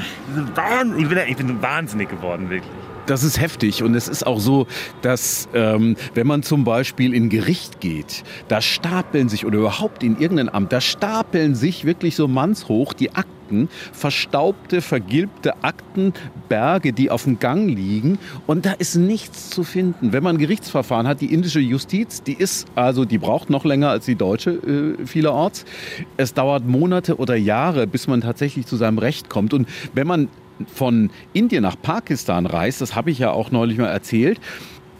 Ich 0.98 1.08
bin, 1.08 1.18
ich 1.26 1.36
bin 1.36 1.62
wahnsinnig 1.62 2.10
geworden, 2.10 2.50
wirklich 2.50 2.70
das 3.10 3.24
ist 3.24 3.40
heftig 3.40 3.82
und 3.82 3.94
es 3.94 4.08
ist 4.08 4.26
auch 4.26 4.40
so, 4.40 4.66
dass 5.02 5.48
ähm, 5.52 5.96
wenn 6.14 6.26
man 6.26 6.42
zum 6.42 6.64
Beispiel 6.64 7.12
in 7.12 7.28
Gericht 7.28 7.80
geht, 7.80 8.22
da 8.48 8.60
stapeln 8.60 9.28
sich 9.28 9.44
oder 9.44 9.58
überhaupt 9.58 10.02
in 10.02 10.18
irgendein 10.18 10.48
Amt, 10.48 10.72
da 10.72 10.80
stapeln 10.80 11.54
sich 11.54 11.84
wirklich 11.84 12.14
so 12.14 12.28
mannshoch 12.28 12.92
die 12.92 13.14
Akten 13.14 13.40
Akten, 13.50 13.68
verstaubte, 13.92 14.80
vergilbte 14.80 15.64
Aktenberge, 15.64 16.92
die 16.92 17.10
auf 17.10 17.24
dem 17.24 17.40
Gang 17.40 17.68
liegen 17.68 18.18
und 18.46 18.64
da 18.64 18.72
ist 18.72 18.94
nichts 18.94 19.50
zu 19.50 19.64
finden. 19.64 20.12
Wenn 20.12 20.22
man 20.22 20.38
Gerichtsverfahren 20.38 21.08
hat, 21.08 21.20
die 21.20 21.32
indische 21.32 21.58
Justiz, 21.58 22.22
die 22.22 22.34
ist 22.34 22.68
also, 22.76 23.04
die 23.04 23.18
braucht 23.18 23.50
noch 23.50 23.64
länger 23.64 23.90
als 23.90 24.04
die 24.04 24.14
deutsche 24.14 24.50
äh, 24.50 25.06
vielerorts. 25.06 25.64
Es 26.16 26.32
dauert 26.32 26.66
Monate 26.66 27.16
oder 27.16 27.34
Jahre, 27.34 27.88
bis 27.88 28.06
man 28.06 28.20
tatsächlich 28.20 28.66
zu 28.66 28.76
seinem 28.76 28.98
Recht 28.98 29.28
kommt 29.28 29.52
und 29.52 29.68
wenn 29.94 30.06
man 30.06 30.28
von 30.66 31.10
Indien 31.32 31.62
nach 31.62 31.76
Pakistan 31.80 32.46
reist, 32.46 32.80
das 32.80 32.94
habe 32.94 33.10
ich 33.10 33.18
ja 33.18 33.30
auch 33.30 33.50
neulich 33.50 33.78
mal 33.78 33.88
erzählt, 33.88 34.40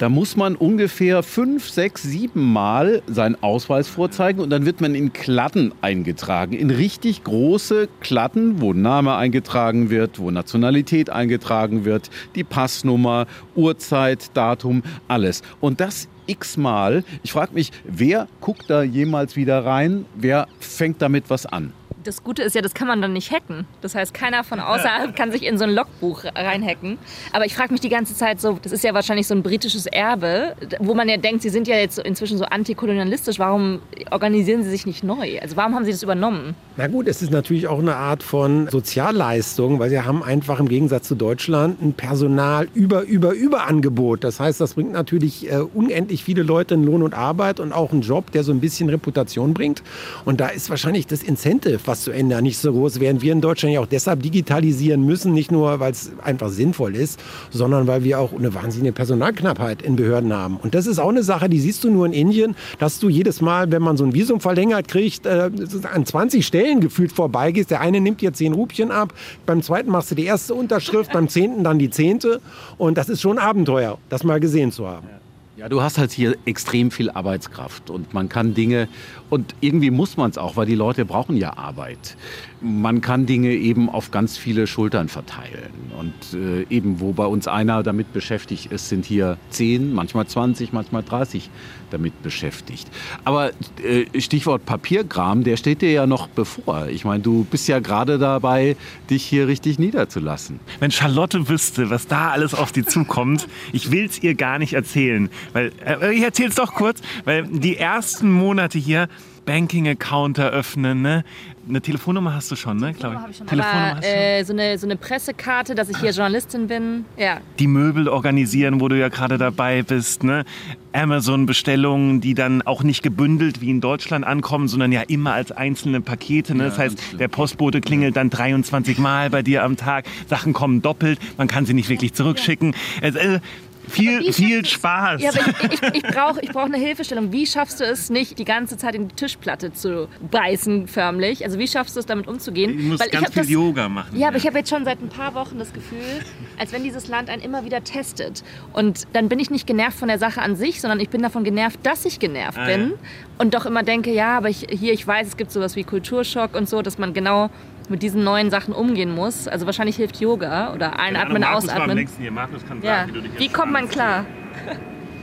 da 0.00 0.08
muss 0.08 0.34
man 0.34 0.56
ungefähr 0.56 1.22
fünf, 1.22 1.68
sechs, 1.68 2.02
sieben 2.02 2.54
Mal 2.54 3.02
seinen 3.06 3.36
Ausweis 3.42 3.86
vorzeigen 3.86 4.40
und 4.40 4.48
dann 4.48 4.64
wird 4.64 4.80
man 4.80 4.94
in 4.94 5.12
Klatten 5.12 5.74
eingetragen. 5.82 6.54
In 6.54 6.70
richtig 6.70 7.22
große 7.22 7.86
Klatten, 8.00 8.62
wo 8.62 8.72
Name 8.72 9.16
eingetragen 9.16 9.90
wird, 9.90 10.18
wo 10.18 10.30
Nationalität 10.30 11.10
eingetragen 11.10 11.84
wird, 11.84 12.08
die 12.34 12.44
Passnummer, 12.44 13.26
Uhrzeit, 13.54 14.34
Datum, 14.34 14.82
alles. 15.06 15.42
Und 15.60 15.80
das 15.80 16.08
x-mal. 16.26 17.04
Ich 17.22 17.32
frage 17.32 17.52
mich, 17.52 17.70
wer 17.84 18.26
guckt 18.40 18.70
da 18.70 18.82
jemals 18.82 19.36
wieder 19.36 19.66
rein? 19.66 20.06
Wer 20.14 20.48
fängt 20.60 21.02
damit 21.02 21.28
was 21.28 21.44
an? 21.44 21.74
Das 22.04 22.24
Gute 22.24 22.42
ist 22.42 22.54
ja, 22.54 22.62
das 22.62 22.74
kann 22.74 22.88
man 22.88 23.02
dann 23.02 23.12
nicht 23.12 23.30
hacken. 23.30 23.66
Das 23.80 23.94
heißt, 23.94 24.14
keiner 24.14 24.44
von 24.44 24.60
außerhalb 24.60 25.14
kann 25.16 25.32
sich 25.32 25.44
in 25.44 25.58
so 25.58 25.64
ein 25.64 25.70
Logbuch 25.70 26.24
reinhacken. 26.24 26.98
Aber 27.32 27.46
ich 27.46 27.54
frage 27.54 27.72
mich 27.72 27.80
die 27.80 27.88
ganze 27.88 28.14
Zeit 28.14 28.40
so, 28.40 28.58
das 28.62 28.72
ist 28.72 28.84
ja 28.84 28.94
wahrscheinlich 28.94 29.26
so 29.26 29.34
ein 29.34 29.42
britisches 29.42 29.86
Erbe, 29.86 30.56
wo 30.78 30.94
man 30.94 31.08
ja 31.08 31.16
denkt, 31.16 31.42
sie 31.42 31.50
sind 31.50 31.68
ja 31.68 31.76
jetzt 31.76 31.98
inzwischen 31.98 32.38
so 32.38 32.44
antikolonialistisch. 32.44 33.38
Warum 33.38 33.80
organisieren 34.10 34.62
sie 34.62 34.70
sich 34.70 34.86
nicht 34.86 35.04
neu? 35.04 35.38
Also 35.40 35.56
warum 35.56 35.74
haben 35.74 35.84
sie 35.84 35.92
das 35.92 36.02
übernommen? 36.02 36.54
Na 36.80 36.86
gut, 36.86 37.08
es 37.08 37.20
ist 37.20 37.30
natürlich 37.30 37.68
auch 37.68 37.78
eine 37.78 37.96
Art 37.96 38.22
von 38.22 38.66
Sozialleistung, 38.68 39.78
weil 39.78 39.90
sie 39.90 40.00
haben 40.00 40.22
einfach 40.22 40.60
im 40.60 40.66
Gegensatz 40.66 41.08
zu 41.08 41.14
Deutschland 41.14 41.82
ein 41.82 41.92
Personal 41.92 42.68
über, 42.72 43.02
über, 43.02 43.34
über 43.34 43.66
Angebot. 43.66 44.24
Das 44.24 44.40
heißt, 44.40 44.62
das 44.62 44.72
bringt 44.72 44.90
natürlich 44.92 45.52
äh, 45.52 45.58
unendlich 45.58 46.24
viele 46.24 46.42
Leute 46.42 46.76
in 46.76 46.84
Lohn 46.84 47.02
und 47.02 47.12
Arbeit 47.12 47.60
und 47.60 47.74
auch 47.74 47.92
einen 47.92 48.00
Job, 48.00 48.32
der 48.32 48.44
so 48.44 48.52
ein 48.52 48.60
bisschen 48.60 48.88
Reputation 48.88 49.52
bringt. 49.52 49.82
Und 50.24 50.40
da 50.40 50.48
ist 50.48 50.70
wahrscheinlich 50.70 51.06
das 51.06 51.22
Incentive, 51.22 51.80
was 51.84 52.00
zu 52.00 52.12
ändern, 52.12 52.44
nicht 52.44 52.56
so 52.56 52.72
groß, 52.72 52.98
während 52.98 53.20
wir 53.20 53.32
in 53.32 53.42
Deutschland 53.42 53.74
ja 53.74 53.80
auch 53.80 53.86
deshalb 53.86 54.22
digitalisieren 54.22 55.04
müssen, 55.04 55.34
nicht 55.34 55.52
nur, 55.52 55.80
weil 55.80 55.92
es 55.92 56.12
einfach 56.22 56.48
sinnvoll 56.48 56.96
ist, 56.96 57.20
sondern 57.50 57.88
weil 57.88 58.04
wir 58.04 58.18
auch 58.18 58.32
eine 58.32 58.54
wahnsinnige 58.54 58.92
Personalknappheit 58.92 59.82
in 59.82 59.96
Behörden 59.96 60.32
haben. 60.32 60.56
Und 60.56 60.74
das 60.74 60.86
ist 60.86 60.98
auch 60.98 61.10
eine 61.10 61.24
Sache, 61.24 61.50
die 61.50 61.60
siehst 61.60 61.84
du 61.84 61.90
nur 61.90 62.06
in 62.06 62.14
Indien, 62.14 62.56
dass 62.78 63.00
du 63.00 63.10
jedes 63.10 63.42
Mal, 63.42 63.70
wenn 63.70 63.82
man 63.82 63.98
so 63.98 64.04
ein 64.04 64.14
Visum 64.14 64.40
verlängert 64.40 64.88
kriegt, 64.88 65.26
äh, 65.26 65.50
an 65.92 66.06
20 66.06 66.46
Stellen 66.46 66.69
gefühlt 66.78 67.10
vorbeigehst. 67.10 67.72
Der 67.72 67.80
eine 67.80 68.00
nimmt 68.00 68.20
dir 68.20 68.32
10 68.32 68.52
Rupien 68.52 68.92
ab, 68.92 69.12
beim 69.46 69.62
zweiten 69.62 69.90
machst 69.90 70.12
du 70.12 70.14
die 70.14 70.26
erste 70.26 70.54
Unterschrift, 70.54 71.12
beim 71.12 71.28
zehnten 71.28 71.64
dann 71.64 71.80
die 71.80 71.90
zehnte. 71.90 72.40
Und 72.78 72.96
das 72.96 73.08
ist 73.08 73.20
schon 73.20 73.38
ein 73.38 73.44
Abenteuer, 73.44 73.98
das 74.08 74.22
mal 74.22 74.38
gesehen 74.38 74.70
zu 74.70 74.86
haben. 74.86 75.08
Ja, 75.56 75.68
du 75.68 75.82
hast 75.82 75.98
halt 75.98 76.10
hier 76.10 76.36
extrem 76.46 76.90
viel 76.90 77.10
Arbeitskraft 77.10 77.90
und 77.90 78.14
man 78.14 78.30
kann 78.30 78.54
Dinge, 78.54 78.88
und 79.30 79.54
irgendwie 79.60 79.90
muss 79.90 80.16
man 80.16 80.30
es 80.30 80.38
auch, 80.38 80.56
weil 80.56 80.66
die 80.66 80.74
Leute 80.74 81.04
brauchen 81.04 81.36
ja 81.36 81.56
Arbeit. 81.56 82.16
Man 82.60 83.00
kann 83.00 83.26
Dinge 83.26 83.52
eben 83.52 83.88
auf 83.88 84.10
ganz 84.10 84.36
viele 84.36 84.66
Schultern 84.66 85.08
verteilen. 85.08 85.70
Und 85.98 86.12
äh, 86.34 86.66
eben, 86.68 87.00
wo 87.00 87.12
bei 87.12 87.24
uns 87.24 87.48
einer 87.48 87.82
damit 87.82 88.12
beschäftigt 88.12 88.66
ist, 88.72 88.88
sind 88.88 89.06
hier 89.06 89.38
10, 89.50 89.94
manchmal 89.94 90.26
20, 90.26 90.72
manchmal 90.72 91.02
30 91.02 91.48
damit 91.90 92.22
beschäftigt. 92.22 92.88
Aber 93.24 93.50
äh, 93.82 94.20
Stichwort 94.20 94.66
Papierkram, 94.66 95.44
der 95.44 95.56
steht 95.56 95.82
dir 95.82 95.92
ja 95.92 96.06
noch 96.06 96.28
bevor. 96.28 96.88
Ich 96.88 97.04
meine, 97.04 97.22
du 97.22 97.44
bist 97.44 97.68
ja 97.68 97.78
gerade 97.78 98.18
dabei, 98.18 98.76
dich 99.08 99.24
hier 99.24 99.46
richtig 99.46 99.78
niederzulassen. 99.78 100.60
Wenn 100.80 100.90
Charlotte 100.90 101.48
wüsste, 101.48 101.90
was 101.90 102.06
da 102.06 102.30
alles 102.30 102.54
auf 102.54 102.72
sie 102.74 102.84
zukommt, 102.84 103.48
ich 103.72 103.90
will 103.90 104.06
es 104.06 104.22
ihr 104.22 104.34
gar 104.34 104.58
nicht 104.58 104.74
erzählen. 104.74 105.30
Weil, 105.52 105.72
äh, 105.84 106.14
ich 106.14 106.22
erzähle 106.22 106.48
es 106.50 106.54
doch 106.56 106.74
kurz, 106.74 107.00
weil 107.24 107.44
die 107.44 107.76
ersten 107.76 108.30
Monate 108.30 108.78
hier 108.78 109.08
Banking-Account 109.44 110.38
eröffnen, 110.38 111.02
ne? 111.02 111.24
Eine 111.68 111.80
Telefonnummer 111.80 112.34
hast 112.34 112.50
du 112.50 112.56
schon, 112.56 112.78
ne? 112.78 112.92
Telefonnummer 112.92 113.22
habe 113.22 113.30
ich 113.30 113.36
schon. 113.36 113.46
Telefonnummer 113.46 113.96
Aber, 113.96 114.06
äh, 114.06 114.44
so, 114.44 114.52
eine, 114.52 114.78
so 114.78 114.86
eine 114.86 114.96
Pressekarte, 114.96 115.74
dass 115.74 115.88
ich 115.88 115.98
hier 115.98 116.10
Journalistin 116.10 116.66
bin. 116.66 117.04
Ja. 117.16 117.40
Die 117.58 117.66
Möbel 117.66 118.08
organisieren, 118.08 118.80
wo 118.80 118.88
du 118.88 118.98
ja 118.98 119.08
gerade 119.08 119.38
dabei 119.38 119.82
bist, 119.82 120.24
ne? 120.24 120.44
Amazon-Bestellungen, 120.92 122.20
die 122.20 122.34
dann 122.34 122.62
auch 122.62 122.82
nicht 122.82 123.02
gebündelt 123.02 123.60
wie 123.60 123.70
in 123.70 123.80
Deutschland 123.80 124.24
ankommen, 124.24 124.68
sondern 124.68 124.92
ja 124.92 125.02
immer 125.02 125.32
als 125.32 125.52
einzelne 125.52 126.00
Pakete. 126.00 126.54
Ne? 126.54 126.64
Ja, 126.64 126.68
das 126.70 126.78
heißt, 126.78 126.98
der 127.18 127.28
Postbote 127.28 127.80
klingelt 127.80 128.16
dann 128.16 128.30
23 128.30 128.98
Mal 128.98 129.30
bei 129.30 129.42
dir 129.42 129.62
am 129.62 129.76
Tag. 129.76 130.06
Sachen 130.26 130.52
kommen 130.52 130.82
doppelt, 130.82 131.18
man 131.38 131.46
kann 131.46 131.66
sie 131.66 131.74
nicht 131.74 131.88
wirklich 131.88 132.12
zurückschicken. 132.14 132.72
Ja. 132.72 133.02
Also, 133.02 133.18
äh, 133.18 133.40
viel, 133.88 134.32
viel 134.32 134.64
Spaß. 134.64 135.22
Ja, 135.22 135.30
ich, 135.30 135.72
ich, 135.72 135.94
ich 135.94 136.02
brauche 136.02 136.40
ich 136.40 136.50
brauch 136.50 136.64
eine 136.64 136.76
Hilfestellung. 136.76 137.32
Wie 137.32 137.46
schaffst 137.46 137.80
du 137.80 137.84
es 137.84 138.10
nicht, 138.10 138.38
die 138.38 138.44
ganze 138.44 138.76
Zeit 138.76 138.94
in 138.94 139.08
die 139.08 139.14
Tischplatte 139.14 139.72
zu 139.72 140.08
beißen, 140.30 140.88
förmlich? 140.88 141.44
Also 141.44 141.58
wie 141.58 141.66
schaffst 141.66 141.96
du 141.96 142.00
es, 142.00 142.06
damit 142.06 142.28
umzugehen? 142.28 142.76
Du 142.76 142.84
musst 142.84 143.00
Weil 143.00 143.10
ganz 143.10 143.32
viel 143.32 143.42
das, 143.42 143.50
Yoga 143.50 143.88
machen. 143.88 144.14
Ja, 144.14 144.22
ja, 144.22 144.28
aber 144.28 144.36
ich 144.36 144.46
habe 144.46 144.58
jetzt 144.58 144.70
schon 144.70 144.84
seit 144.84 145.00
ein 145.00 145.08
paar 145.08 145.34
Wochen 145.34 145.58
das 145.58 145.72
Gefühl, 145.72 146.20
als 146.58 146.72
wenn 146.72 146.82
dieses 146.82 147.08
Land 147.08 147.30
einen 147.30 147.42
immer 147.42 147.64
wieder 147.64 147.82
testet. 147.82 148.44
Und 148.72 149.06
dann 149.12 149.28
bin 149.28 149.38
ich 149.38 149.50
nicht 149.50 149.66
genervt 149.66 149.98
von 149.98 150.08
der 150.08 150.18
Sache 150.18 150.42
an 150.42 150.56
sich, 150.56 150.80
sondern 150.80 151.00
ich 151.00 151.08
bin 151.08 151.22
davon 151.22 151.44
genervt, 151.44 151.80
dass 151.82 152.04
ich 152.04 152.18
genervt 152.18 152.58
ah, 152.58 152.66
bin. 152.66 152.90
Ja. 152.90 152.96
Und 153.38 153.54
doch 153.54 153.66
immer 153.66 153.82
denke, 153.82 154.12
ja, 154.12 154.36
aber 154.36 154.48
ich, 154.48 154.66
hier, 154.70 154.92
ich 154.92 155.06
weiß, 155.06 155.28
es 155.28 155.36
gibt 155.36 155.50
sowas 155.52 155.76
wie 155.76 155.84
Kulturschock 155.84 156.54
und 156.54 156.68
so, 156.68 156.82
dass 156.82 156.98
man 156.98 157.14
genau 157.14 157.50
mit 157.90 158.02
diesen 158.02 158.24
neuen 158.24 158.50
Sachen 158.50 158.72
umgehen 158.72 159.14
muss. 159.14 159.48
Also 159.48 159.66
wahrscheinlich 159.66 159.96
hilft 159.96 160.20
Yoga 160.20 160.72
oder 160.74 160.98
einatmen, 160.98 161.40
Markus 161.40 161.68
ausatmen. 161.68 162.08
Hier. 162.18 162.30
Markus 162.30 162.64
kann 162.64 162.80
ja. 162.82 163.00
sagen, 163.00 163.08
wie, 163.08 163.12
du 163.14 163.28
dich 163.28 163.38
wie 163.38 163.48
kommt 163.48 163.72
man 163.72 163.88
klar? 163.88 164.24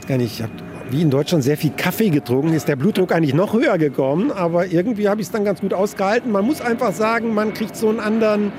Ich 0.08 0.42
habe 0.42 0.52
wie 0.90 1.02
in 1.02 1.10
Deutschland 1.10 1.44
sehr 1.44 1.58
viel 1.58 1.72
Kaffee 1.72 2.10
getrunken, 2.10 2.54
ist 2.54 2.70
der 2.70 2.78
Blutdruck 2.78 3.12
eigentlich 3.12 3.34
noch 3.34 3.54
höher 3.54 3.78
gekommen. 3.78 4.32
Aber 4.32 4.68
irgendwie 4.68 5.10
habe 5.10 5.20
ich 5.20 5.28
es 5.28 5.32
dann 5.32 5.44
ganz 5.44 5.60
gut 5.60 5.74
ausgehalten. 5.74 6.32
Man 6.32 6.46
muss 6.46 6.62
einfach 6.62 6.94
sagen, 6.94 7.34
man 7.34 7.54
kriegt 7.54 7.76
so 7.76 7.90
einen 7.90 8.00
anderen 8.00 8.54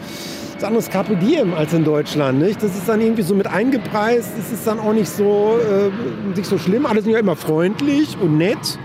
ein 0.59 0.65
anderes 0.65 0.91
Carpe 0.91 1.17
Diem 1.17 1.55
als 1.55 1.73
in 1.73 1.85
Deutschland. 1.85 2.41
Nicht? 2.41 2.63
Das 2.63 2.77
ist 2.77 2.89
dann 2.89 3.01
irgendwie 3.01 3.23
so 3.23 3.35
mit 3.35 3.47
eingepreist. 3.47 4.31
Es 4.39 4.53
ist 4.53 4.67
dann 4.67 4.81
auch 4.81 4.93
nicht 4.93 5.09
so, 5.09 5.59
äh, 5.61 6.37
nicht 6.37 6.47
so 6.47 6.59
schlimm. 6.59 6.85
Alle 6.85 7.01
sind 7.01 7.13
ja 7.13 7.19
immer 7.19 7.37
freundlich 7.37 8.17
und 8.21 8.39
nett. 8.39 8.79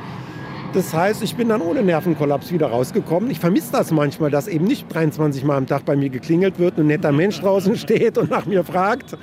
Das 0.73 0.91
heißt, 0.91 1.21
ich 1.21 1.35
bin 1.35 1.49
dann 1.49 1.61
ohne 1.61 1.83
Nervenkollaps 1.83 2.51
wieder 2.51 2.65
rausgekommen. 2.67 3.29
Ich 3.29 3.39
vermisse 3.39 3.71
das 3.71 3.91
manchmal, 3.91 4.31
dass 4.31 4.47
eben 4.47 4.65
nicht 4.65 4.91
23 4.91 5.43
Mal 5.43 5.57
am 5.57 5.67
Tag 5.67 5.85
bei 5.85 5.95
mir 5.95 6.09
geklingelt 6.09 6.57
wird 6.57 6.77
und 6.79 6.85
ein 6.85 6.87
netter 6.87 7.11
Mensch 7.11 7.39
draußen 7.39 7.77
steht 7.77 8.17
und 8.17 8.31
nach 8.31 8.47
mir 8.47 8.63
fragt. 8.63 9.15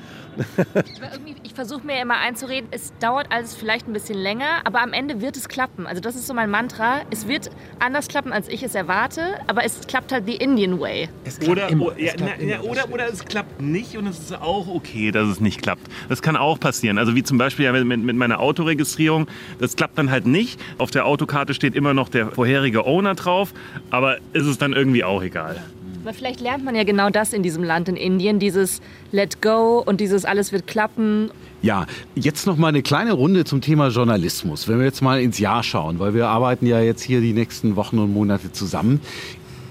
Ich 1.42 1.54
versuche 1.54 1.84
mir 1.84 2.00
immer 2.00 2.18
einzureden, 2.18 2.68
es 2.70 2.92
dauert 3.00 3.26
alles 3.30 3.54
vielleicht 3.54 3.88
ein 3.88 3.92
bisschen 3.92 4.16
länger, 4.16 4.60
aber 4.64 4.80
am 4.80 4.92
Ende 4.92 5.20
wird 5.20 5.36
es 5.36 5.48
klappen. 5.48 5.86
Also 5.86 6.00
das 6.00 6.14
ist 6.14 6.28
so 6.28 6.32
mein 6.32 6.48
Mantra. 6.48 7.00
Es 7.10 7.26
wird 7.26 7.50
anders 7.80 8.06
klappen, 8.06 8.32
als 8.32 8.48
ich 8.48 8.62
es 8.62 8.74
erwarte, 8.76 9.20
aber 9.48 9.64
es 9.64 9.80
klappt 9.88 10.12
halt 10.12 10.26
the 10.26 10.36
Indian 10.36 10.78
way. 10.78 11.08
Oder, 11.48 11.68
immer, 11.68 11.98
ja, 11.98 12.12
na, 12.18 12.42
ja, 12.42 12.60
oder, 12.60 12.90
oder 12.92 13.08
es 13.08 13.24
klappt 13.24 13.60
nicht 13.60 13.96
und 13.96 14.06
es 14.06 14.20
ist 14.20 14.40
auch 14.40 14.68
okay, 14.68 15.10
dass 15.10 15.28
es 15.28 15.40
nicht 15.40 15.60
klappt. 15.60 15.82
Das 16.08 16.22
kann 16.22 16.36
auch 16.36 16.60
passieren. 16.60 16.98
Also 16.98 17.16
wie 17.16 17.24
zum 17.24 17.36
Beispiel 17.36 17.64
ja, 17.64 17.72
mit, 17.72 17.84
mit 17.84 18.16
meiner 18.16 18.38
Autoregistrierung. 18.38 19.26
Das 19.58 19.74
klappt 19.74 19.98
dann 19.98 20.10
halt 20.10 20.26
nicht. 20.26 20.60
Auf 20.78 20.92
der 20.92 21.04
Autokarte 21.04 21.39
steht 21.52 21.74
immer 21.74 21.94
noch 21.94 22.08
der 22.08 22.30
vorherige 22.30 22.86
Owner 22.86 23.14
drauf, 23.14 23.52
aber 23.90 24.18
ist 24.32 24.46
es 24.46 24.58
dann 24.58 24.72
irgendwie 24.72 25.04
auch 25.04 25.22
egal. 25.22 25.62
Aber 26.02 26.14
vielleicht 26.14 26.40
lernt 26.40 26.64
man 26.64 26.74
ja 26.74 26.84
genau 26.84 27.10
das 27.10 27.32
in 27.32 27.42
diesem 27.42 27.62
Land, 27.62 27.88
in 27.88 27.96
Indien, 27.96 28.38
dieses 28.38 28.80
Let 29.12 29.42
go 29.42 29.82
und 29.84 30.00
dieses 30.00 30.24
alles 30.24 30.50
wird 30.50 30.66
klappen. 30.66 31.30
Ja, 31.62 31.86
jetzt 32.14 32.46
noch 32.46 32.56
mal 32.56 32.68
eine 32.68 32.82
kleine 32.82 33.12
Runde 33.12 33.44
zum 33.44 33.60
Thema 33.60 33.88
Journalismus. 33.88 34.66
Wenn 34.66 34.78
wir 34.78 34.86
jetzt 34.86 35.02
mal 35.02 35.20
ins 35.20 35.38
Jahr 35.38 35.62
schauen, 35.62 35.98
weil 35.98 36.14
wir 36.14 36.28
arbeiten 36.28 36.66
ja 36.66 36.80
jetzt 36.80 37.02
hier 37.02 37.20
die 37.20 37.34
nächsten 37.34 37.76
Wochen 37.76 37.98
und 37.98 38.14
Monate 38.14 38.50
zusammen. 38.50 39.00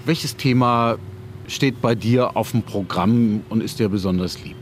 Welches 0.04 0.36
Thema 0.36 0.98
steht 1.48 1.80
bei 1.82 1.96
dir 1.96 2.36
auf 2.36 2.52
dem 2.52 2.62
Programm 2.62 3.42
und 3.48 3.60
ist 3.60 3.80
dir 3.80 3.88
besonders 3.88 4.42
lieb? 4.44 4.56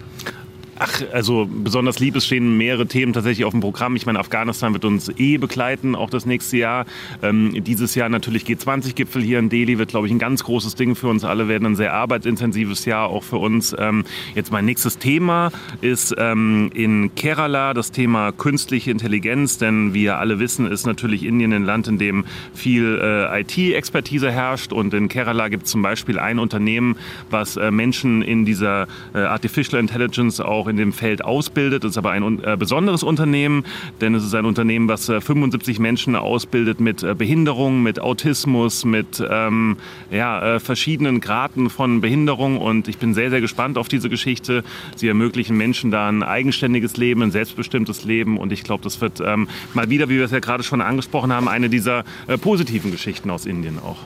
Ach, 0.80 1.02
also 1.12 1.48
besonders 1.50 1.98
lieb, 1.98 2.14
es 2.14 2.26
stehen 2.26 2.56
mehrere 2.56 2.86
Themen 2.86 3.12
tatsächlich 3.12 3.44
auf 3.44 3.50
dem 3.50 3.60
Programm. 3.60 3.96
Ich 3.96 4.06
meine, 4.06 4.20
Afghanistan 4.20 4.72
wird 4.74 4.84
uns 4.84 5.10
eh 5.18 5.36
begleiten, 5.36 5.96
auch 5.96 6.08
das 6.08 6.24
nächste 6.24 6.56
Jahr. 6.56 6.86
Ähm, 7.20 7.64
dieses 7.64 7.96
Jahr 7.96 8.08
natürlich 8.08 8.44
G20-Gipfel 8.44 9.20
hier 9.20 9.40
in 9.40 9.48
Delhi 9.48 9.78
wird, 9.78 9.88
glaube 9.88 10.06
ich, 10.06 10.12
ein 10.12 10.20
ganz 10.20 10.44
großes 10.44 10.76
Ding 10.76 10.94
für 10.94 11.08
uns 11.08 11.24
alle 11.24 11.48
werden. 11.48 11.66
Ein 11.66 11.74
sehr 11.74 11.94
arbeitsintensives 11.94 12.84
Jahr 12.84 13.08
auch 13.08 13.24
für 13.24 13.38
uns. 13.38 13.74
Ähm, 13.76 14.04
jetzt 14.36 14.52
mein 14.52 14.66
nächstes 14.66 14.98
Thema 14.98 15.50
ist 15.80 16.14
ähm, 16.16 16.70
in 16.72 17.12
Kerala 17.16 17.74
das 17.74 17.90
Thema 17.90 18.30
künstliche 18.30 18.92
Intelligenz, 18.92 19.58
denn 19.58 19.94
wir 19.94 20.18
alle 20.18 20.38
wissen, 20.38 20.70
ist 20.70 20.86
natürlich 20.86 21.24
Indien 21.24 21.52
ein 21.52 21.64
Land, 21.64 21.88
in 21.88 21.98
dem 21.98 22.24
viel 22.54 23.00
äh, 23.02 23.40
IT-Expertise 23.40 24.30
herrscht. 24.30 24.72
Und 24.72 24.94
in 24.94 25.08
Kerala 25.08 25.48
gibt 25.48 25.64
es 25.64 25.72
zum 25.72 25.82
Beispiel 25.82 26.20
ein 26.20 26.38
Unternehmen, 26.38 26.96
was 27.30 27.56
äh, 27.56 27.72
Menschen 27.72 28.22
in 28.22 28.44
dieser 28.44 28.86
äh, 29.12 29.18
Artificial 29.18 29.80
Intelligence 29.80 30.40
auch 30.40 30.67
in 30.68 30.76
dem 30.76 30.92
Feld 30.92 31.24
ausbildet. 31.24 31.84
Es 31.84 31.92
ist 31.92 31.98
aber 31.98 32.12
ein 32.12 32.42
äh, 32.42 32.56
besonderes 32.58 33.02
Unternehmen, 33.02 33.64
denn 34.00 34.14
es 34.14 34.24
ist 34.24 34.34
ein 34.34 34.44
Unternehmen, 34.44 34.88
was 34.88 35.08
äh, 35.08 35.20
75 35.20 35.78
Menschen 35.78 36.16
ausbildet 36.16 36.80
mit 36.80 37.02
äh, 37.02 37.14
Behinderung, 37.14 37.82
mit 37.82 38.00
Autismus, 38.00 38.84
mit 38.84 39.22
ähm, 39.28 39.76
ja, 40.10 40.56
äh, 40.56 40.60
verschiedenen 40.60 41.20
Graden 41.20 41.70
von 41.70 42.00
Behinderung. 42.00 42.58
Und 42.58 42.88
ich 42.88 42.98
bin 42.98 43.14
sehr, 43.14 43.30
sehr 43.30 43.40
gespannt 43.40 43.78
auf 43.78 43.88
diese 43.88 44.08
Geschichte. 44.08 44.64
Sie 44.96 45.08
ermöglichen 45.08 45.56
Menschen 45.56 45.90
da 45.90 46.08
ein 46.08 46.22
eigenständiges 46.22 46.96
Leben, 46.96 47.22
ein 47.22 47.30
selbstbestimmtes 47.30 48.04
Leben. 48.04 48.38
Und 48.38 48.52
ich 48.52 48.64
glaube, 48.64 48.84
das 48.84 49.00
wird 49.00 49.20
ähm, 49.20 49.48
mal 49.74 49.90
wieder, 49.90 50.08
wie 50.08 50.16
wir 50.16 50.24
es 50.24 50.30
ja 50.30 50.40
gerade 50.40 50.62
schon 50.62 50.80
angesprochen 50.80 51.32
haben, 51.32 51.48
eine 51.48 51.68
dieser 51.68 52.04
äh, 52.26 52.38
positiven 52.38 52.90
Geschichten 52.90 53.30
aus 53.30 53.46
Indien 53.46 53.78
auch. 53.78 53.98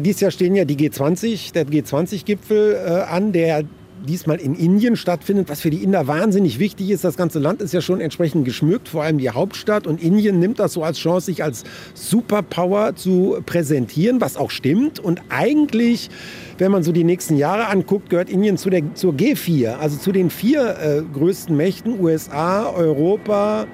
Dieses 0.00 0.20
Jahr 0.20 0.30
stehen 0.30 0.54
ja 0.54 0.64
die 0.64 0.76
G20, 0.76 1.52
der 1.52 1.66
G20-Gipfel 1.66 2.74
äh, 2.74 2.90
an, 3.02 3.32
der 3.32 3.64
diesmal 4.06 4.38
in 4.38 4.54
Indien 4.54 4.96
stattfindet, 4.96 5.48
was 5.48 5.60
für 5.60 5.70
die 5.70 5.82
Inder 5.82 6.06
wahnsinnig 6.06 6.58
wichtig 6.58 6.90
ist. 6.90 7.04
Das 7.04 7.16
ganze 7.16 7.38
Land 7.38 7.62
ist 7.62 7.72
ja 7.72 7.80
schon 7.80 8.00
entsprechend 8.00 8.44
geschmückt, 8.44 8.88
vor 8.88 9.02
allem 9.02 9.18
die 9.18 9.30
Hauptstadt. 9.30 9.86
Und 9.86 10.02
Indien 10.02 10.38
nimmt 10.38 10.58
das 10.58 10.72
so 10.72 10.82
als 10.82 10.98
Chance, 10.98 11.26
sich 11.26 11.42
als 11.42 11.64
Superpower 11.94 12.96
zu 12.96 13.38
präsentieren, 13.46 14.20
was 14.20 14.36
auch 14.36 14.50
stimmt. 14.50 14.98
Und 14.98 15.22
eigentlich, 15.28 16.10
wenn 16.58 16.70
man 16.70 16.82
so 16.82 16.92
die 16.92 17.04
nächsten 17.04 17.36
Jahre 17.36 17.68
anguckt, 17.68 18.10
gehört 18.10 18.30
Indien 18.30 18.56
zu 18.56 18.70
der, 18.70 18.82
zur 18.94 19.14
G4, 19.14 19.76
also 19.76 19.96
zu 19.96 20.12
den 20.12 20.30
vier 20.30 20.76
äh, 20.78 21.02
größten 21.12 21.56
Mächten, 21.56 22.00
USA, 22.00 22.70
Europa, 22.70 23.66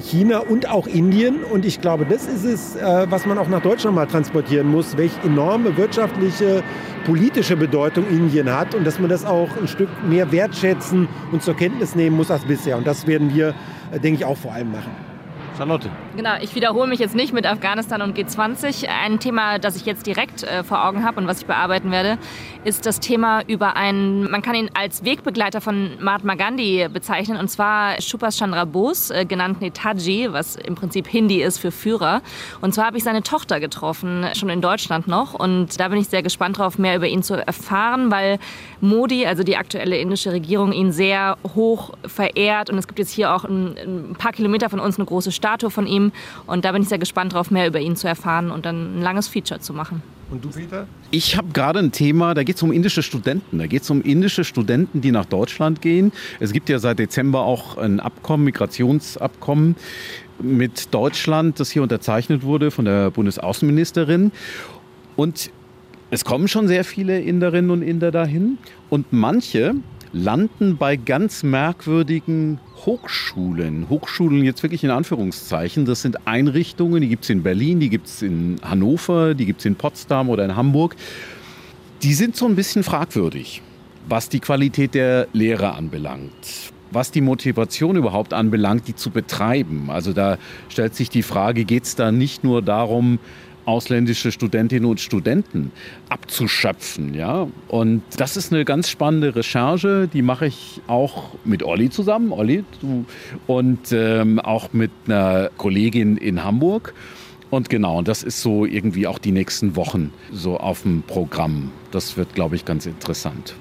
China 0.00 0.38
und 0.38 0.68
auch 0.68 0.86
Indien. 0.86 1.44
Und 1.44 1.64
ich 1.64 1.80
glaube, 1.80 2.06
das 2.06 2.26
ist 2.26 2.44
es, 2.44 2.76
äh, 2.76 3.06
was 3.08 3.26
man 3.26 3.38
auch 3.38 3.48
nach 3.48 3.62
Deutschland 3.62 3.96
mal 3.96 4.06
transportieren 4.06 4.68
muss, 4.68 4.96
welche 4.96 5.20
enorme 5.22 5.76
wirtschaftliche, 5.76 6.62
politische 7.04 7.56
Bedeutung 7.56 8.06
Indien 8.08 8.52
hat 8.54 8.74
und 8.74 8.86
dass 8.86 8.98
man 8.98 9.08
das 9.08 9.24
auch 9.24 9.48
ein 9.60 9.68
Stück 9.68 9.88
mehr 10.06 10.30
wertschätzen 10.32 11.08
und 11.32 11.42
zur 11.42 11.54
Kenntnis 11.54 11.94
nehmen 11.94 12.16
muss 12.16 12.30
als 12.30 12.44
bisher. 12.44 12.76
Und 12.76 12.86
das 12.86 13.06
werden 13.06 13.34
wir, 13.34 13.54
äh, 13.92 14.00
denke 14.00 14.20
ich, 14.20 14.24
auch 14.24 14.36
vor 14.36 14.52
allem 14.52 14.72
machen. 14.72 15.07
Charlotte. 15.58 15.90
Genau, 16.16 16.36
ich 16.40 16.54
wiederhole 16.54 16.86
mich 16.88 17.00
jetzt 17.00 17.16
nicht 17.16 17.32
mit 17.32 17.44
Afghanistan 17.44 18.00
und 18.00 18.16
G20. 18.16 18.86
Ein 18.88 19.18
Thema, 19.18 19.58
das 19.58 19.74
ich 19.74 19.84
jetzt 19.84 20.06
direkt 20.06 20.44
äh, 20.44 20.62
vor 20.62 20.84
Augen 20.84 21.04
habe 21.04 21.20
und 21.20 21.26
was 21.26 21.40
ich 21.40 21.46
bearbeiten 21.46 21.90
werde, 21.90 22.16
ist 22.64 22.86
das 22.86 23.00
Thema 23.00 23.42
über 23.46 23.74
einen, 23.74 24.30
man 24.30 24.40
kann 24.40 24.54
ihn 24.54 24.70
als 24.74 25.04
Wegbegleiter 25.04 25.60
von 25.60 26.00
Mahatma 26.00 26.36
Gandhi 26.36 26.86
bezeichnen, 26.92 27.38
und 27.38 27.48
zwar 27.48 28.00
Subhas 28.00 28.38
Chandra 28.38 28.64
Bose, 28.66 29.12
äh, 29.12 29.24
genannt 29.24 29.60
Netaji, 29.60 30.32
was 30.32 30.54
im 30.54 30.76
Prinzip 30.76 31.08
Hindi 31.08 31.42
ist 31.42 31.58
für 31.58 31.72
Führer. 31.72 32.22
Und 32.60 32.72
zwar 32.72 32.86
habe 32.86 32.96
ich 32.96 33.02
seine 33.02 33.24
Tochter 33.24 33.58
getroffen, 33.58 34.26
schon 34.34 34.50
in 34.50 34.60
Deutschland 34.60 35.08
noch. 35.08 35.34
Und 35.34 35.80
da 35.80 35.88
bin 35.88 35.98
ich 35.98 36.08
sehr 36.08 36.22
gespannt 36.22 36.58
drauf, 36.58 36.78
mehr 36.78 36.94
über 36.94 37.08
ihn 37.08 37.24
zu 37.24 37.34
erfahren, 37.34 38.12
weil 38.12 38.38
Modi, 38.80 39.26
also 39.26 39.42
die 39.42 39.56
aktuelle 39.56 39.98
indische 39.98 40.30
Regierung, 40.30 40.70
ihn 40.70 40.92
sehr 40.92 41.36
hoch 41.56 41.94
verehrt. 42.06 42.70
Und 42.70 42.78
es 42.78 42.86
gibt 42.86 43.00
jetzt 43.00 43.10
hier 43.10 43.34
auch 43.34 43.44
ein, 43.44 43.76
ein 43.76 44.14
paar 44.16 44.32
Kilometer 44.32 44.70
von 44.70 44.78
uns 44.78 44.98
eine 44.98 45.06
große 45.06 45.32
Stadt 45.32 45.47
Statue 45.48 45.70
von 45.70 45.86
ihm. 45.86 46.12
Und 46.46 46.64
da 46.64 46.72
bin 46.72 46.82
ich 46.82 46.88
sehr 46.88 46.98
gespannt 46.98 47.32
drauf, 47.32 47.50
mehr 47.50 47.66
über 47.66 47.80
ihn 47.80 47.96
zu 47.96 48.06
erfahren 48.06 48.50
und 48.50 48.66
dann 48.66 48.98
ein 48.98 49.02
langes 49.02 49.28
Feature 49.28 49.60
zu 49.60 49.72
machen. 49.72 50.02
Und 50.30 50.44
du, 50.44 50.50
Peter? 50.50 50.86
Ich 51.10 51.38
habe 51.38 51.48
gerade 51.54 51.78
ein 51.78 51.90
Thema, 51.90 52.34
da 52.34 52.42
geht 52.42 52.56
es 52.56 52.62
um 52.62 52.70
indische 52.70 53.02
Studenten. 53.02 53.58
Da 53.58 53.66
geht 53.66 53.82
es 53.82 53.90
um 53.90 54.02
indische 54.02 54.44
Studenten, 54.44 55.00
die 55.00 55.10
nach 55.10 55.24
Deutschland 55.24 55.80
gehen. 55.80 56.12
Es 56.38 56.52
gibt 56.52 56.68
ja 56.68 56.78
seit 56.78 56.98
Dezember 56.98 57.40
auch 57.40 57.78
ein 57.78 57.98
Abkommen, 57.98 58.44
Migrationsabkommen 58.44 59.76
mit 60.40 60.92
Deutschland, 60.92 61.58
das 61.58 61.70
hier 61.70 61.82
unterzeichnet 61.82 62.42
wurde 62.42 62.70
von 62.70 62.84
der 62.84 63.10
Bundesaußenministerin. 63.10 64.32
Und 65.16 65.50
es 66.10 66.24
kommen 66.24 66.46
schon 66.46 66.68
sehr 66.68 66.84
viele 66.84 67.20
Inderinnen 67.20 67.70
und 67.70 67.82
Inder 67.82 68.10
dahin. 68.10 68.58
Und 68.90 69.12
manche 69.12 69.74
landen 70.12 70.76
bei 70.76 70.96
ganz 70.96 71.42
merkwürdigen 71.42 72.60
Hochschulen. 72.86 73.88
Hochschulen 73.88 74.44
jetzt 74.44 74.62
wirklich 74.62 74.84
in 74.84 74.90
Anführungszeichen. 74.90 75.84
Das 75.84 76.02
sind 76.02 76.26
Einrichtungen, 76.26 77.00
die 77.00 77.08
gibt 77.08 77.24
es 77.24 77.30
in 77.30 77.42
Berlin, 77.42 77.80
die 77.80 77.90
gibt 77.90 78.06
es 78.06 78.22
in 78.22 78.56
Hannover, 78.62 79.34
die 79.34 79.46
gibt 79.46 79.60
es 79.60 79.66
in 79.66 79.76
Potsdam 79.76 80.28
oder 80.28 80.44
in 80.44 80.56
Hamburg. 80.56 80.96
Die 82.02 82.14
sind 82.14 82.36
so 82.36 82.46
ein 82.46 82.54
bisschen 82.54 82.84
fragwürdig, 82.84 83.62
was 84.08 84.28
die 84.28 84.40
Qualität 84.40 84.94
der 84.94 85.28
Lehre 85.32 85.74
anbelangt 85.74 86.72
was 86.90 87.10
die 87.10 87.20
Motivation 87.20 87.96
überhaupt 87.96 88.32
anbelangt, 88.32 88.88
die 88.88 88.94
zu 88.94 89.10
betreiben. 89.10 89.90
Also 89.90 90.12
da 90.12 90.38
stellt 90.68 90.94
sich 90.94 91.10
die 91.10 91.22
Frage, 91.22 91.64
geht 91.64 91.84
es 91.84 91.96
da 91.96 92.12
nicht 92.12 92.44
nur 92.44 92.62
darum, 92.62 93.18
ausländische 93.68 94.32
Studentinnen 94.32 94.88
und 94.88 94.98
Studenten 94.98 95.72
abzuschöpfen. 96.08 97.12
Ja? 97.12 97.48
Und 97.68 98.02
das 98.16 98.38
ist 98.38 98.50
eine 98.50 98.64
ganz 98.64 98.88
spannende 98.88 99.36
Recherche, 99.36 100.08
die 100.10 100.22
mache 100.22 100.46
ich 100.46 100.80
auch 100.86 101.34
mit 101.44 101.62
Olli 101.62 101.90
zusammen, 101.90 102.32
Olli, 102.32 102.64
du, 102.80 103.04
und 103.46 103.92
ähm, 103.92 104.40
auch 104.40 104.72
mit 104.72 104.90
einer 105.06 105.50
Kollegin 105.58 106.16
in 106.16 106.42
Hamburg. 106.42 106.94
Und 107.50 107.68
genau, 107.68 108.00
das 108.00 108.22
ist 108.22 108.40
so 108.40 108.64
irgendwie 108.64 109.06
auch 109.06 109.18
die 109.18 109.32
nächsten 109.32 109.76
Wochen 109.76 110.12
so 110.32 110.56
auf 110.56 110.82
dem 110.82 111.02
Programm. 111.02 111.70
Das 111.90 112.16
wird, 112.16 112.34
glaube 112.34 112.56
ich, 112.56 112.64
ganz 112.64 112.86
interessant. 112.86 113.54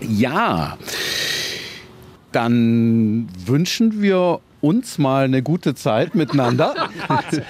Ja, 0.00 0.78
dann 2.32 3.28
wünschen 3.46 4.00
wir 4.00 4.40
uns 4.60 4.98
mal 4.98 5.24
eine 5.24 5.42
gute 5.42 5.74
Zeit 5.74 6.14
miteinander. 6.14 6.74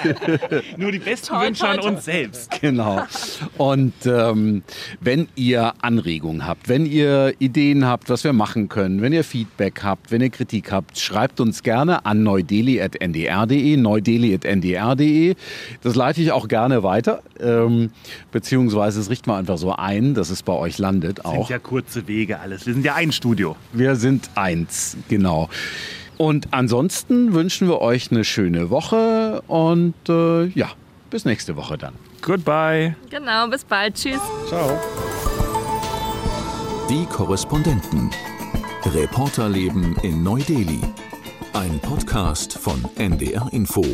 Nur 0.77 0.93
die 0.93 0.99
besten 0.99 1.29
toll, 1.29 1.47
Wünsche 1.47 1.69
an 1.69 1.81
uns 1.81 2.05
selbst. 2.05 2.61
Genau. 2.61 3.03
Und 3.57 3.95
ähm, 4.07 4.63
wenn 5.01 5.29
ihr 5.35 5.73
Anregungen 5.83 6.47
habt, 6.47 6.69
wenn 6.69 6.87
ihr 6.87 7.35
Ideen 7.39 7.87
habt, 7.87 8.11
was 8.11 8.25
wir 8.25 8.33
machen 8.33 8.69
können, 8.69 9.01
wenn 9.01 9.13
ihr 9.13 9.25
Feedback 9.25 9.83
habt, 9.83 10.11
wenn 10.11 10.21
ihr 10.21 10.31
Kritik 10.31 10.73
habt, 10.73 10.99
schreibt 10.99 11.41
uns 11.41 11.63
gerne 11.63 12.05
an 12.05 12.23
neudeli.ndr.de, 12.23 13.77
neudeli.ndr.de. 13.77 15.35
Das 15.83 15.95
leite 15.95 16.21
ich 16.21 16.33
auch 16.33 16.49
gerne 16.49 16.83
weiter, 16.83 17.23
ähm, 17.41 17.91
beziehungsweise 18.33 19.01
es 19.01 19.11
richten 19.11 19.31
wir 19.31 19.37
einfach 19.37 19.59
so 19.59 19.73
ein, 19.73 20.15
dass 20.15 20.31
es 20.31 20.43
bei 20.43 20.53
euch 20.53 20.79
landet 20.79 21.25
auch. 21.25 21.47
sind 21.47 21.51
ja 21.51 21.59
kurze 21.59 22.07
Wege 22.09 22.41
alles. 22.41 22.67
Wir 22.67 22.75
sind 22.75 22.85
ja 22.85 22.95
ein 22.95 23.13
Studio. 23.13 23.57
Wir 23.73 23.97
sind 23.97 24.31
eins, 24.35 24.97
genau. 25.09 25.49
Und 26.19 26.49
ansonsten 26.51 27.33
wünschen 27.33 27.69
wir 27.69 27.81
euch 27.81 28.11
eine 28.11 28.25
schöne 28.25 28.71
Woche 28.71 29.41
und 29.47 29.95
äh, 30.09 30.47
ja, 30.49 30.71
bis 31.11 31.25
nächste 31.25 31.57
Woche 31.57 31.79
dann. 31.79 31.95
Goodbye. 32.23 32.97
Genau, 33.09 33.49
bis 33.49 33.65
bald. 33.65 33.95
Tschüss. 33.95 34.21
Ciao. 34.49 34.79
Die 36.91 37.07
Korrespondenten. 37.07 38.11
Reporterleben 38.85 39.97
in 40.03 40.23
Neu-Delhi. 40.23 40.81
Ein 41.53 41.79
Podcast 41.81 42.59
von 42.59 42.85
NDR 42.97 43.49
Info. 43.53 43.85